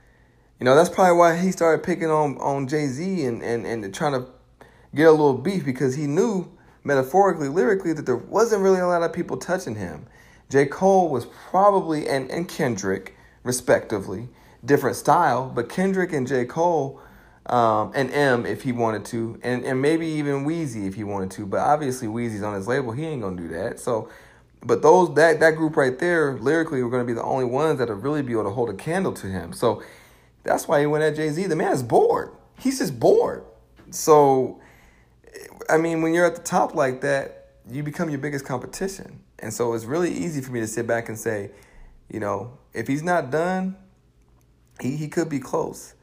You 0.58 0.64
know, 0.64 0.74
that's 0.74 0.88
probably 0.88 1.16
why 1.16 1.36
he 1.36 1.52
started 1.52 1.82
picking 1.82 2.10
on, 2.10 2.38
on 2.38 2.68
Jay 2.68 2.86
Z 2.86 3.24
and, 3.24 3.42
and, 3.42 3.66
and 3.66 3.94
trying 3.94 4.12
to 4.12 4.26
get 4.94 5.06
a 5.06 5.10
little 5.10 5.34
beef 5.34 5.64
because 5.64 5.94
he 5.94 6.06
knew 6.06 6.50
metaphorically, 6.84 7.48
lyrically, 7.48 7.92
that 7.92 8.06
there 8.06 8.16
wasn't 8.16 8.62
really 8.62 8.80
a 8.80 8.86
lot 8.86 9.02
of 9.02 9.12
people 9.12 9.36
touching 9.36 9.74
him. 9.74 10.06
J. 10.50 10.66
Cole 10.66 11.08
was 11.08 11.26
probably, 11.26 12.08
and, 12.08 12.30
and 12.30 12.48
Kendrick, 12.48 13.16
respectively, 13.42 14.28
different 14.64 14.96
style, 14.96 15.50
but 15.54 15.68
Kendrick 15.68 16.12
and 16.12 16.26
J. 16.26 16.44
Cole 16.44 17.00
um, 17.46 17.92
and 17.94 18.10
M 18.12 18.46
if 18.46 18.62
he 18.62 18.72
wanted 18.72 19.04
to, 19.06 19.38
and, 19.42 19.64
and 19.64 19.80
maybe 19.80 20.06
even 20.06 20.44
Weezy 20.44 20.86
if 20.86 20.94
he 20.94 21.04
wanted 21.04 21.30
to, 21.32 21.46
but 21.46 21.60
obviously 21.60 22.06
Weezy's 22.08 22.42
on 22.42 22.54
his 22.54 22.68
label, 22.68 22.92
he 22.92 23.04
ain't 23.06 23.22
gonna 23.22 23.36
do 23.36 23.48
that. 23.48 23.80
So 23.80 24.10
but 24.62 24.82
those 24.82 25.14
that 25.14 25.40
that 25.40 25.56
group 25.56 25.76
right 25.76 25.98
there, 25.98 26.38
lyrically, 26.38 26.82
were 26.82 26.98
to 26.98 27.04
be 27.04 27.12
the 27.12 27.22
only 27.22 27.44
ones 27.44 27.78
that 27.78 27.88
would 27.88 28.02
really 28.02 28.22
be 28.22 28.32
able 28.32 28.44
to 28.44 28.50
hold 28.50 28.68
a 28.68 28.74
candle 28.74 29.12
to 29.14 29.26
him. 29.26 29.52
So 29.52 29.82
that's 30.42 30.68
why 30.68 30.80
he 30.80 30.86
went 30.86 31.04
at 31.04 31.16
Jay 31.16 31.30
Z. 31.30 31.46
The 31.46 31.56
man 31.56 31.72
is 31.72 31.82
bored. 31.82 32.32
He's 32.58 32.78
just 32.78 33.00
bored. 33.00 33.44
So, 33.90 34.60
I 35.68 35.78
mean, 35.78 36.02
when 36.02 36.12
you're 36.12 36.26
at 36.26 36.36
the 36.36 36.42
top 36.42 36.74
like 36.74 37.00
that, 37.00 37.48
you 37.70 37.82
become 37.82 38.10
your 38.10 38.18
biggest 38.18 38.44
competition. 38.44 39.20
And 39.38 39.52
so 39.52 39.72
it's 39.72 39.86
really 39.86 40.12
easy 40.12 40.42
for 40.42 40.52
me 40.52 40.60
to 40.60 40.66
sit 40.66 40.86
back 40.86 41.08
and 41.08 41.18
say, 41.18 41.50
you 42.10 42.20
know, 42.20 42.58
if 42.72 42.88
he's 42.88 43.02
not 43.02 43.30
done, 43.30 43.76
he, 44.80 44.96
he 44.96 45.08
could 45.08 45.28
be 45.28 45.38
close. 45.38 45.94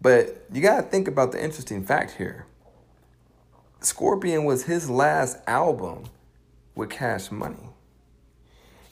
But 0.00 0.44
you 0.52 0.62
got 0.62 0.76
to 0.76 0.82
think 0.82 1.08
about 1.08 1.32
the 1.32 1.42
interesting 1.42 1.84
fact 1.84 2.12
here. 2.18 2.46
Scorpion 3.80 4.44
was 4.44 4.64
his 4.64 4.90
last 4.90 5.38
album 5.46 6.04
with 6.74 6.90
Cash 6.90 7.30
Money. 7.30 7.70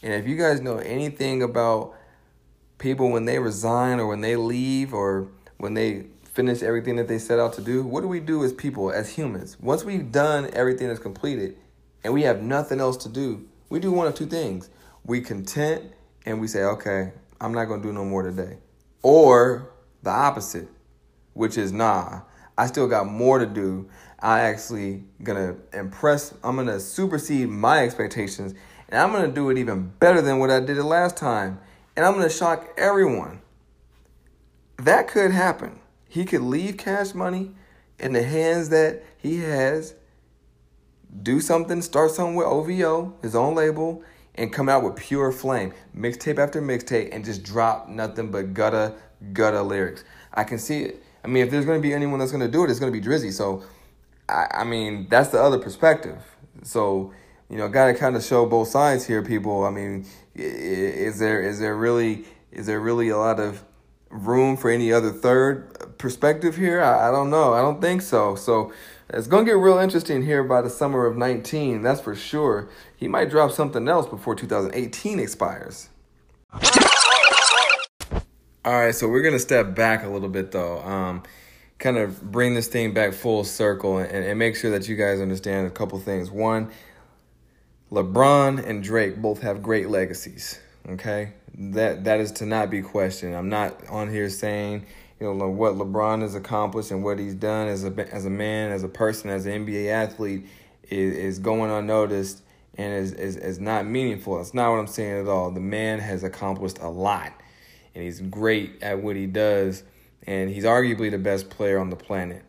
And 0.03 0.13
if 0.13 0.27
you 0.27 0.37
guys 0.37 0.61
know 0.61 0.79
anything 0.79 1.43
about 1.43 1.95
people 2.79 3.11
when 3.11 3.25
they 3.25 3.39
resign 3.39 3.99
or 3.99 4.07
when 4.07 4.21
they 4.21 4.37
leave 4.37 4.93
or 4.95 5.29
when 5.59 5.75
they 5.75 6.07
finish 6.25 6.63
everything 6.63 6.97
that 6.97 7.09
they 7.09 7.19
set 7.19 7.39
out 7.39 7.55
to 7.55 7.63
do, 7.63 7.83
what 7.83 8.03
do 8.03 8.09
we 8.09 8.21
do 8.21 8.45
as 8.45 8.53
people, 8.53 8.91
as 8.91 9.15
humans? 9.15 9.57
Once 9.61 9.85
we've 9.85 10.13
done 10.13 10.51
everything 10.53 10.89
that's 10.89 11.01
completed 11.01 11.57
and 12.05 12.13
we 12.13 12.23
have 12.23 12.43
nothing 12.43 12.79
else 12.79 12.97
to 12.99 13.09
do, 13.09 13.45
we 13.69 13.81
do 13.81 13.91
one 13.91 14.07
of 14.07 14.15
two 14.15 14.27
things. 14.27 14.69
We 15.05 15.21
content 15.21 15.93
and 16.27 16.41
we 16.41 16.49
say, 16.49 16.65
okay, 16.65 17.13
I'm 17.41 17.55
not 17.55 17.67
going 17.67 17.81
to 17.81 17.89
do 17.89 17.93
no 17.95 18.05
more 18.05 18.23
today. 18.23 18.59
Or 19.03 19.71
the 20.03 20.11
opposite, 20.11 20.69
which 21.33 21.57
is, 21.57 21.73
nah, 21.73 22.23
I 22.59 22.67
still 22.67 22.89
got 22.89 23.07
more 23.07 23.39
to 23.39 23.47
do. 23.47 23.89
I 24.19 24.41
actually 24.41 25.05
gonna 25.23 25.57
impress, 25.75 26.33
I'm 26.43 26.57
gonna 26.57 26.81
supersede 26.81 27.49
my 27.49 27.85
expectations 27.85 28.55
and 28.89 28.99
I'm 28.99 29.13
gonna 29.13 29.29
do 29.29 29.51
it 29.51 29.59
even 29.59 29.93
better 30.01 30.23
than 30.23 30.39
what 30.39 30.51
I 30.51 30.61
did 30.61 30.79
it 30.79 30.85
last 30.85 31.17
time. 31.17 31.61
And 31.97 32.05
I'm 32.05 32.15
gonna 32.15 32.31
shock 32.31 32.67
everyone. 32.79 33.41
That 34.79 35.09
could 35.09 35.33
happen. 35.33 35.81
He 36.09 36.25
could 36.25 36.41
leave 36.41 36.79
cash 36.79 37.15
money 37.15 37.51
in 37.99 38.13
the 38.15 38.23
hands 38.23 38.71
that 38.71 39.03
he 39.19 39.39
has, 39.39 39.95
do 41.23 41.41
something, 41.41 41.83
start 41.83 42.11
something 42.11 42.37
with 42.37 42.47
OVO, 42.47 43.17
his 43.23 43.35
own 43.35 43.55
label, 43.55 44.03
and 44.37 44.53
come 44.53 44.69
out 44.69 44.83
with 44.83 44.97
pure 44.97 45.33
flame, 45.33 45.73
mixtape 45.97 46.39
after 46.39 46.61
mixtape, 46.61 47.15
and 47.15 47.25
just 47.25 47.43
drop 47.43 47.89
nothing 47.89 48.31
but 48.31 48.55
gutta, 48.55 48.95
gutta 49.33 49.63
lyrics. 49.63 50.05
I 50.33 50.45
can 50.45 50.59
see 50.59 50.83
it. 50.83 51.03
I 51.25 51.29
mean, 51.29 51.43
if 51.43 51.51
there's 51.51 51.65
going 51.65 51.81
to 51.81 51.83
be 51.83 51.93
anyone 51.93 52.19
that's 52.19 52.31
going 52.31 52.45
to 52.45 52.51
do 52.51 52.65
it, 52.65 52.71
it's 52.71 52.79
going 52.79 52.93
to 52.93 52.99
be 52.99 53.05
Drizzy. 53.05 53.33
So, 53.33 53.65
I, 54.29 54.47
I 54.51 54.65
mean, 54.65 55.07
that's 55.11 55.31
the 55.31 55.43
other 55.43 55.59
perspective. 55.59 56.23
So, 56.63 57.13
you 57.49 57.57
know, 57.57 57.69
got 57.69 57.87
to 57.87 57.95
kind 57.95 58.17
of 58.17 58.25
show 58.25 58.47
both 58.47 58.69
sides 58.69 59.07
here, 59.07 59.23
people. 59.23 59.65
I 59.65 59.71
mean, 59.71 60.07
is 60.35 61.19
there 61.19 61.41
is 61.41 61.59
there 61.59 61.77
really 61.77 62.25
is 62.53 62.67
there 62.67 62.81
really 62.81 63.09
a 63.09 63.17
lot 63.17 63.41
of 63.41 63.65
room 64.11 64.57
for 64.57 64.71
any 64.71 64.93
other 64.93 65.11
third 65.11 65.99
perspective 65.99 66.57
here? 66.57 66.83
I, 66.83 67.09
I 67.09 67.11
don't 67.11 67.31
know. 67.31 67.55
I 67.55 67.61
don't 67.61 67.81
think 67.81 68.03
so. 68.03 68.35
So 68.35 68.73
it's 69.09 69.27
going 69.27 69.45
to 69.45 69.51
get 69.51 69.59
real 69.59 69.79
interesting 69.79 70.25
here 70.25 70.43
by 70.43 70.63
the 70.63 70.71
summer 70.71 71.07
of 71.07 71.17
19. 71.17 71.83
That's 71.83 72.01
for 72.01 72.15
sure. 72.15 72.69
He 72.97 73.07
might 73.09 73.31
drop 73.31 73.53
something 73.53 73.87
else 73.89 74.07
before 74.07 74.35
2018 74.35 75.21
expires. 75.21 75.89
All 78.65 78.73
right, 78.73 78.95
so 78.95 79.09
we're 79.09 79.23
going 79.23 79.35
to 79.35 79.41
step 79.41 79.77
back 79.77 80.05
a 80.05 80.09
little 80.09 80.29
bit 80.29 80.51
though. 80.51 80.81
Um, 80.81 81.23
kind 81.79 81.99
of 81.99 82.21
bring 82.33 82.55
this 82.55 82.67
thing 82.67 82.93
back 82.95 83.13
full 83.13 83.45
circle 83.45 83.99
and, 83.99 84.11
and 84.11 84.39
make 84.39 84.57
sure 84.57 84.73
that 84.73 84.89
you 84.89 84.97
guys 84.97 85.21
understand 85.21 85.69
a 85.69 85.71
couple 85.71 85.99
things. 86.01 86.31
One, 86.31 86.71
LeBron 87.93 88.67
and 88.67 88.83
Drake 88.83 89.19
both 89.19 89.43
have 89.43 89.63
great 89.63 89.89
legacies. 89.89 90.59
Okay, 90.89 91.33
that 91.55 92.05
that 92.05 92.21
is 92.21 92.33
to 92.33 92.47
not 92.47 92.71
be 92.71 92.83
questioned. 92.83 93.35
I'm 93.35 93.49
not 93.49 93.87
on 93.89 94.11
here 94.11 94.31
saying 94.31 94.87
you 95.21 95.33
know 95.33 95.49
what 95.49 95.75
LeBron 95.75 96.21
has 96.23 96.35
accomplished 96.35 96.91
and 96.91 97.03
what 97.03 97.19
he's 97.19 97.35
done 97.35 97.69
as 97.69 97.85
a 97.85 98.15
as 98.15 98.27
a 98.27 98.31
man, 98.31 98.73
as 98.73 98.83
a 98.83 98.89
person, 98.89 99.31
as 99.31 99.47
an 99.47 99.67
NBA 99.67 99.89
athlete 99.89 100.47
is, 100.85 101.17
is 101.17 101.39
going 101.39 101.71
unnoticed 101.71 102.43
and 102.77 102.95
is, 102.95 103.13
is 103.13 103.37
is 103.37 103.59
not 103.59 103.87
meaningful. 103.87 104.37
That's 104.37 104.55
not 104.55 104.71
what 104.71 104.79
I'm 104.79 104.87
saying 104.87 105.23
at 105.23 105.29
all. 105.29 105.51
The 105.51 105.61
man 105.61 106.01
has 106.01 106.23
accomplished 106.23 106.79
a 106.79 106.89
lot, 106.89 107.33
and 107.95 108.05
he's 108.05 108.21
great 108.21 108.83
at 108.83 109.03
what 109.03 109.17
he 109.17 109.27
does, 109.27 109.83
and 110.27 110.51
he's 110.51 110.65
arguably 110.65 111.11
the 111.11 111.19
best 111.19 111.49
player 111.49 111.79
on 111.79 111.91
the 111.91 111.97
planet. 111.97 112.43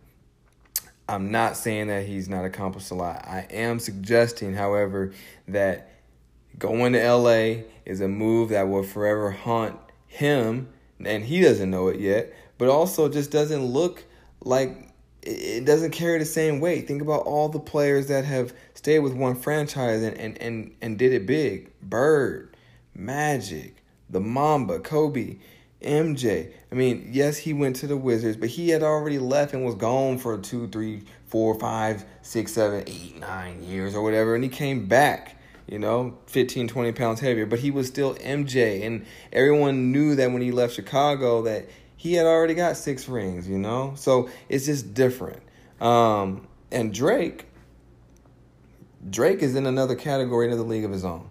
I'm 1.10 1.32
not 1.32 1.56
saying 1.56 1.88
that 1.88 2.06
he's 2.06 2.28
not 2.28 2.44
accomplished 2.44 2.92
a 2.92 2.96
lot. 2.96 3.26
I 3.26 3.48
am 3.50 3.80
suggesting, 3.80 4.54
however, 4.54 5.14
that 5.48 5.90
going 6.60 6.94
to 6.94 7.14
LA 7.14 7.64
is 7.86 8.02
a 8.02 8.10
move 8.10 8.50
that 8.50 8.68
will 8.68 8.84
forever 8.84 9.32
haunt 9.32 9.80
him, 10.08 10.68
and 11.04 11.24
he 11.24 11.40
doesn't 11.40 11.70
know 11.70 11.88
it 11.88 12.02
yet, 12.02 12.34
but 12.58 12.70
also 12.70 13.10
just 13.10 13.32
doesn't 13.32 13.64
look 13.64 14.04
like 14.42 14.88
it 15.28 15.66
doesn't 15.66 15.92
carry 15.92 16.20
the 16.20 16.26
same 16.26 16.60
weight. 16.60 16.88
Think 16.88 17.02
about 17.02 17.24
all 17.24 17.50
the 17.50 17.60
players 17.60 18.08
that 18.08 18.24
have 18.24 18.54
stayed 18.74 19.00
with 19.00 19.14
one 19.14 19.36
franchise 19.36 20.02
and, 20.02 20.18
and, 20.18 20.42
and, 20.42 20.76
and 20.82 20.98
did 20.98 21.12
it 21.12 21.26
big. 21.26 21.72
Bird, 21.82 22.56
Magic, 22.96 23.84
the 24.10 24.22
Mamba, 24.22 24.80
Kobe, 24.80 25.38
MJ. 25.82 26.52
I 26.72 26.76
mean, 26.76 27.10
yes, 27.12 27.38
he 27.38 27.54
went 27.54 27.76
to 27.78 27.88
the 27.88 27.98
Wizards, 27.98 28.38
but 28.38 28.50
he 28.50 28.70
had 28.70 28.84
already 28.84 29.20
left 29.20 29.54
and 29.54 29.66
was 29.66 29.76
gone 29.76 30.18
for 30.18 30.38
two, 30.38 30.68
three, 30.70 31.04
four, 31.26 31.60
five, 31.60 32.06
six, 32.22 32.54
seven, 32.54 32.84
eight, 32.88 33.20
nine 33.20 33.64
years 33.64 33.96
or 33.96 34.02
whatever. 34.02 34.34
And 34.34 34.44
he 34.44 34.50
came 34.50 34.88
back, 34.88 35.36
you 35.68 35.78
know, 35.78 36.18
15, 36.28 36.70
20 36.70 36.92
pounds 36.94 37.20
heavier. 37.20 37.46
But 37.46 37.60
he 37.60 37.70
was 37.70 37.88
still 37.88 38.16
MJ. 38.16 38.86
And 38.86 39.06
everyone 39.34 39.92
knew 39.92 40.16
that 40.16 40.32
when 40.32 40.42
he 40.42 40.52
left 40.52 40.74
Chicago 40.74 41.42
that 41.44 41.70
he 41.98 42.14
had 42.14 42.26
already 42.26 42.54
got 42.54 42.78
six 42.78 43.10
rings, 43.10 43.50
you 43.50 43.58
know? 43.58 43.94
So 43.96 44.30
it's 44.48 44.66
just 44.66 44.94
different. 44.94 45.42
Um, 45.82 46.48
and 46.72 46.94
Drake, 46.94 47.48
Drake 49.10 49.42
is 49.42 49.56
in 49.56 49.66
another 49.66 49.96
category, 49.96 50.48
another 50.48 50.64
league 50.64 50.86
of 50.86 50.92
his 50.92 51.04
own. 51.04 51.30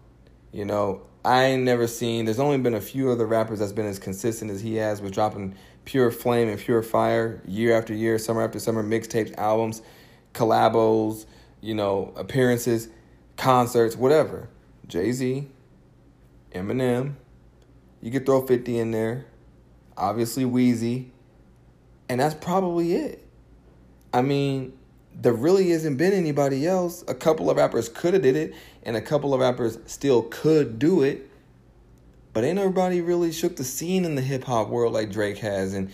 You 0.52 0.64
know, 0.64 1.02
I 1.24 1.44
ain't 1.44 1.62
never 1.62 1.86
seen. 1.86 2.24
There's 2.24 2.40
only 2.40 2.58
been 2.58 2.74
a 2.74 2.80
few 2.80 3.10
other 3.10 3.26
rappers 3.26 3.60
that's 3.60 3.72
been 3.72 3.86
as 3.86 3.98
consistent 3.98 4.50
as 4.50 4.60
he 4.60 4.74
has 4.76 5.00
with 5.00 5.12
dropping 5.12 5.54
pure 5.84 6.10
flame 6.10 6.48
and 6.48 6.58
pure 6.58 6.82
fire 6.82 7.40
year 7.46 7.76
after 7.76 7.94
year, 7.94 8.18
summer 8.18 8.42
after 8.42 8.58
summer, 8.58 8.82
mixtapes, 8.82 9.36
albums, 9.38 9.82
collabos, 10.34 11.26
you 11.60 11.74
know, 11.74 12.12
appearances, 12.16 12.88
concerts, 13.36 13.96
whatever. 13.96 14.48
Jay 14.86 15.12
Z, 15.12 15.48
Eminem, 16.52 17.14
you 18.00 18.10
could 18.10 18.24
throw 18.26 18.46
50 18.46 18.78
in 18.78 18.90
there, 18.90 19.26
obviously 19.96 20.44
Weezy, 20.44 21.06
and 22.08 22.20
that's 22.20 22.34
probably 22.34 22.94
it. 22.94 23.26
I 24.12 24.22
mean, 24.22 24.72
there 25.14 25.32
really 25.32 25.70
hasn't 25.70 25.98
been 25.98 26.12
anybody 26.12 26.66
else. 26.66 27.04
A 27.08 27.14
couple 27.14 27.50
of 27.50 27.56
rappers 27.56 27.88
could 27.88 28.14
have 28.14 28.22
did 28.22 28.36
it, 28.36 28.54
and 28.82 28.96
a 28.96 29.00
couple 29.00 29.34
of 29.34 29.40
rappers 29.40 29.78
still 29.86 30.22
could 30.22 30.78
do 30.78 31.02
it. 31.02 31.28
But 32.32 32.44
ain't 32.44 32.56
nobody 32.56 33.00
really 33.00 33.32
shook 33.32 33.56
the 33.56 33.64
scene 33.64 34.04
in 34.04 34.14
the 34.14 34.22
hip 34.22 34.44
hop 34.44 34.68
world 34.68 34.92
like 34.92 35.10
Drake 35.10 35.38
has. 35.38 35.72
And 35.72 35.90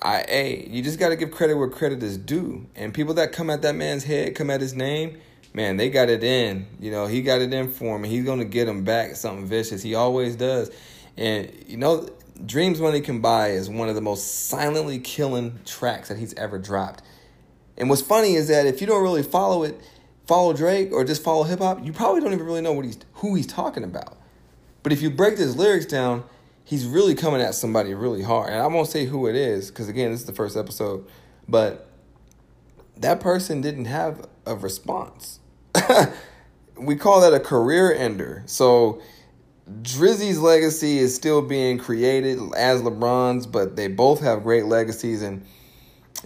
I, 0.00 0.24
hey, 0.28 0.68
you 0.70 0.80
just 0.80 0.98
got 0.98 1.08
to 1.08 1.16
give 1.16 1.32
credit 1.32 1.56
where 1.56 1.68
credit 1.68 2.02
is 2.04 2.16
due. 2.16 2.66
And 2.76 2.94
people 2.94 3.14
that 3.14 3.32
come 3.32 3.50
at 3.50 3.62
that 3.62 3.74
man's 3.74 4.04
head, 4.04 4.36
come 4.36 4.48
at 4.48 4.60
his 4.60 4.74
name, 4.74 5.18
man, 5.52 5.76
they 5.76 5.90
got 5.90 6.08
it 6.08 6.22
in. 6.22 6.66
You 6.78 6.92
know, 6.92 7.06
he 7.06 7.20
got 7.20 7.40
it 7.40 7.52
in 7.52 7.72
for 7.72 7.96
him, 7.96 8.04
and 8.04 8.12
he's 8.12 8.24
gonna 8.24 8.44
get 8.44 8.68
him 8.68 8.84
back 8.84 9.16
something 9.16 9.46
vicious. 9.46 9.82
He 9.82 9.96
always 9.96 10.36
does. 10.36 10.70
And 11.16 11.52
you 11.66 11.78
know, 11.78 12.08
Dreams 12.44 12.80
Money 12.80 13.00
Can 13.00 13.20
Buy 13.20 13.50
is 13.50 13.70
one 13.70 13.88
of 13.88 13.94
the 13.94 14.00
most 14.00 14.48
silently 14.48 14.98
killing 14.98 15.60
tracks 15.64 16.08
that 16.08 16.18
he's 16.18 16.34
ever 16.34 16.58
dropped. 16.58 17.02
And 17.76 17.88
what's 17.88 18.02
funny 18.02 18.34
is 18.34 18.48
that 18.48 18.66
if 18.66 18.80
you 18.80 18.86
don't 18.86 19.02
really 19.02 19.22
follow 19.22 19.62
it, 19.62 19.80
follow 20.26 20.52
Drake 20.52 20.92
or 20.92 21.04
just 21.04 21.22
follow 21.22 21.44
hip 21.44 21.60
hop, 21.60 21.84
you 21.84 21.92
probably 21.92 22.20
don't 22.20 22.32
even 22.32 22.44
really 22.44 22.60
know 22.60 22.72
what 22.72 22.84
he's 22.84 22.98
who 23.14 23.34
he's 23.34 23.46
talking 23.46 23.84
about. 23.84 24.16
But 24.82 24.92
if 24.92 25.00
you 25.00 25.10
break 25.10 25.38
his 25.38 25.56
lyrics 25.56 25.86
down, 25.86 26.24
he's 26.64 26.86
really 26.86 27.14
coming 27.14 27.40
at 27.40 27.54
somebody 27.54 27.94
really 27.94 28.22
hard. 28.22 28.52
And 28.52 28.60
I 28.60 28.66
won't 28.66 28.88
say 28.88 29.06
who 29.06 29.26
it 29.26 29.36
is 29.36 29.70
because 29.70 29.88
again, 29.88 30.10
this 30.10 30.20
is 30.20 30.26
the 30.26 30.32
first 30.32 30.56
episode, 30.56 31.06
but 31.48 31.88
that 32.96 33.20
person 33.20 33.60
didn't 33.60 33.86
have 33.86 34.26
a 34.46 34.54
response. 34.54 35.40
we 36.76 36.96
call 36.96 37.20
that 37.20 37.32
a 37.32 37.40
career 37.40 37.92
ender. 37.92 38.42
So 38.46 39.00
Drizzy's 39.82 40.38
legacy 40.38 40.98
is 40.98 41.14
still 41.14 41.40
being 41.40 41.78
created 41.78 42.38
as 42.54 42.82
LeBron's, 42.82 43.46
but 43.46 43.76
they 43.76 43.88
both 43.88 44.20
have 44.20 44.42
great 44.42 44.66
legacies 44.66 45.22
and 45.22 45.44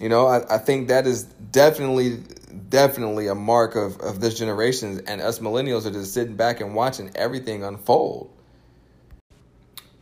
you 0.00 0.08
know, 0.08 0.26
I, 0.26 0.54
I 0.54 0.58
think 0.58 0.88
that 0.88 1.06
is 1.06 1.24
definitely 1.24 2.22
definitely 2.68 3.26
a 3.26 3.34
mark 3.34 3.74
of, 3.74 3.98
of 4.00 4.20
this 4.20 4.38
generation 4.38 5.02
and 5.06 5.20
us 5.20 5.38
millennials 5.38 5.86
are 5.86 5.90
just 5.90 6.14
sitting 6.14 6.36
back 6.36 6.60
and 6.60 6.74
watching 6.74 7.10
everything 7.14 7.64
unfold. 7.64 8.30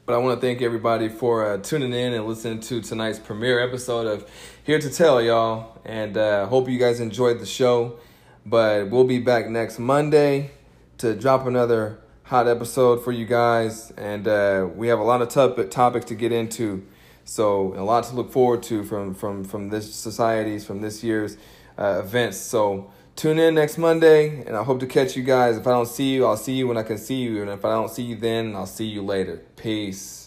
But 0.05 0.14
I 0.14 0.18
want 0.18 0.40
to 0.40 0.46
thank 0.46 0.62
everybody 0.62 1.09
for 1.09 1.44
uh, 1.44 1.59
tuning 1.59 1.92
in 1.92 2.12
and 2.12 2.27
listening 2.27 2.61
to 2.61 2.81
tonight's 2.81 3.18
premiere 3.18 3.59
episode 3.59 4.07
of 4.07 4.31
Here 4.62 4.79
to 4.79 4.90
Tell, 4.90 5.20
y'all. 5.20 5.81
And 5.85 6.16
uh, 6.16 6.46
hope 6.46 6.68
you 6.68 6.79
guys 6.79 7.01
enjoyed 7.01 7.40
the 7.40 7.46
show. 7.46 7.99
But 8.44 8.90
we'll 8.90 9.05
be 9.05 9.18
back 9.18 9.49
next 9.49 9.81
Monday 9.81 10.53
to 10.99 11.16
drop 11.16 11.46
another 11.46 11.99
hot 12.27 12.49
episode 12.49 13.05
for 13.05 13.12
you 13.12 13.25
guys. 13.25 13.93
And 13.93 14.27
uh, 14.27 14.69
we 14.75 14.89
have 14.89 14.99
a 14.99 15.05
lot 15.05 15.23
of 15.23 15.29
t- 15.29 15.65
topics 15.69 16.07
to 16.07 16.15
get 16.15 16.33
into. 16.33 16.85
So 17.25 17.75
a 17.75 17.83
lot 17.83 18.05
to 18.05 18.15
look 18.15 18.31
forward 18.31 18.62
to 18.65 18.85
from 18.85 19.15
from 19.15 19.45
from 19.45 19.69
this 19.69 19.93
society's 19.93 20.65
from 20.65 20.81
this 20.81 21.03
year's 21.03 21.37
uh, 21.77 22.01
events. 22.05 22.37
So 22.39 22.93
tune 23.17 23.39
in 23.39 23.55
next 23.55 23.79
Monday, 23.79 24.45
and 24.45 24.57
I 24.57 24.62
hope 24.62 24.79
to 24.81 24.87
catch 24.87 25.17
you 25.17 25.25
guys. 25.25 25.57
If 25.57 25.67
I 25.67 25.71
don't 25.71 25.89
see 25.89 26.15
you, 26.15 26.25
I'll 26.25 26.37
see 26.37 26.53
you 26.53 26.69
when 26.69 26.77
I 26.77 26.85
can 26.85 26.99
see 26.99 27.17
you, 27.17 27.43
and 27.43 27.51
if 27.51 27.65
I 27.65 27.71
don't 27.71 27.91
see 27.91 28.05
you 28.05 28.15
then, 28.15 28.55
I'll 28.55 28.67
see 28.67 28.87
you 28.87 29.03
later. 29.03 29.43
Peace. 29.57 30.26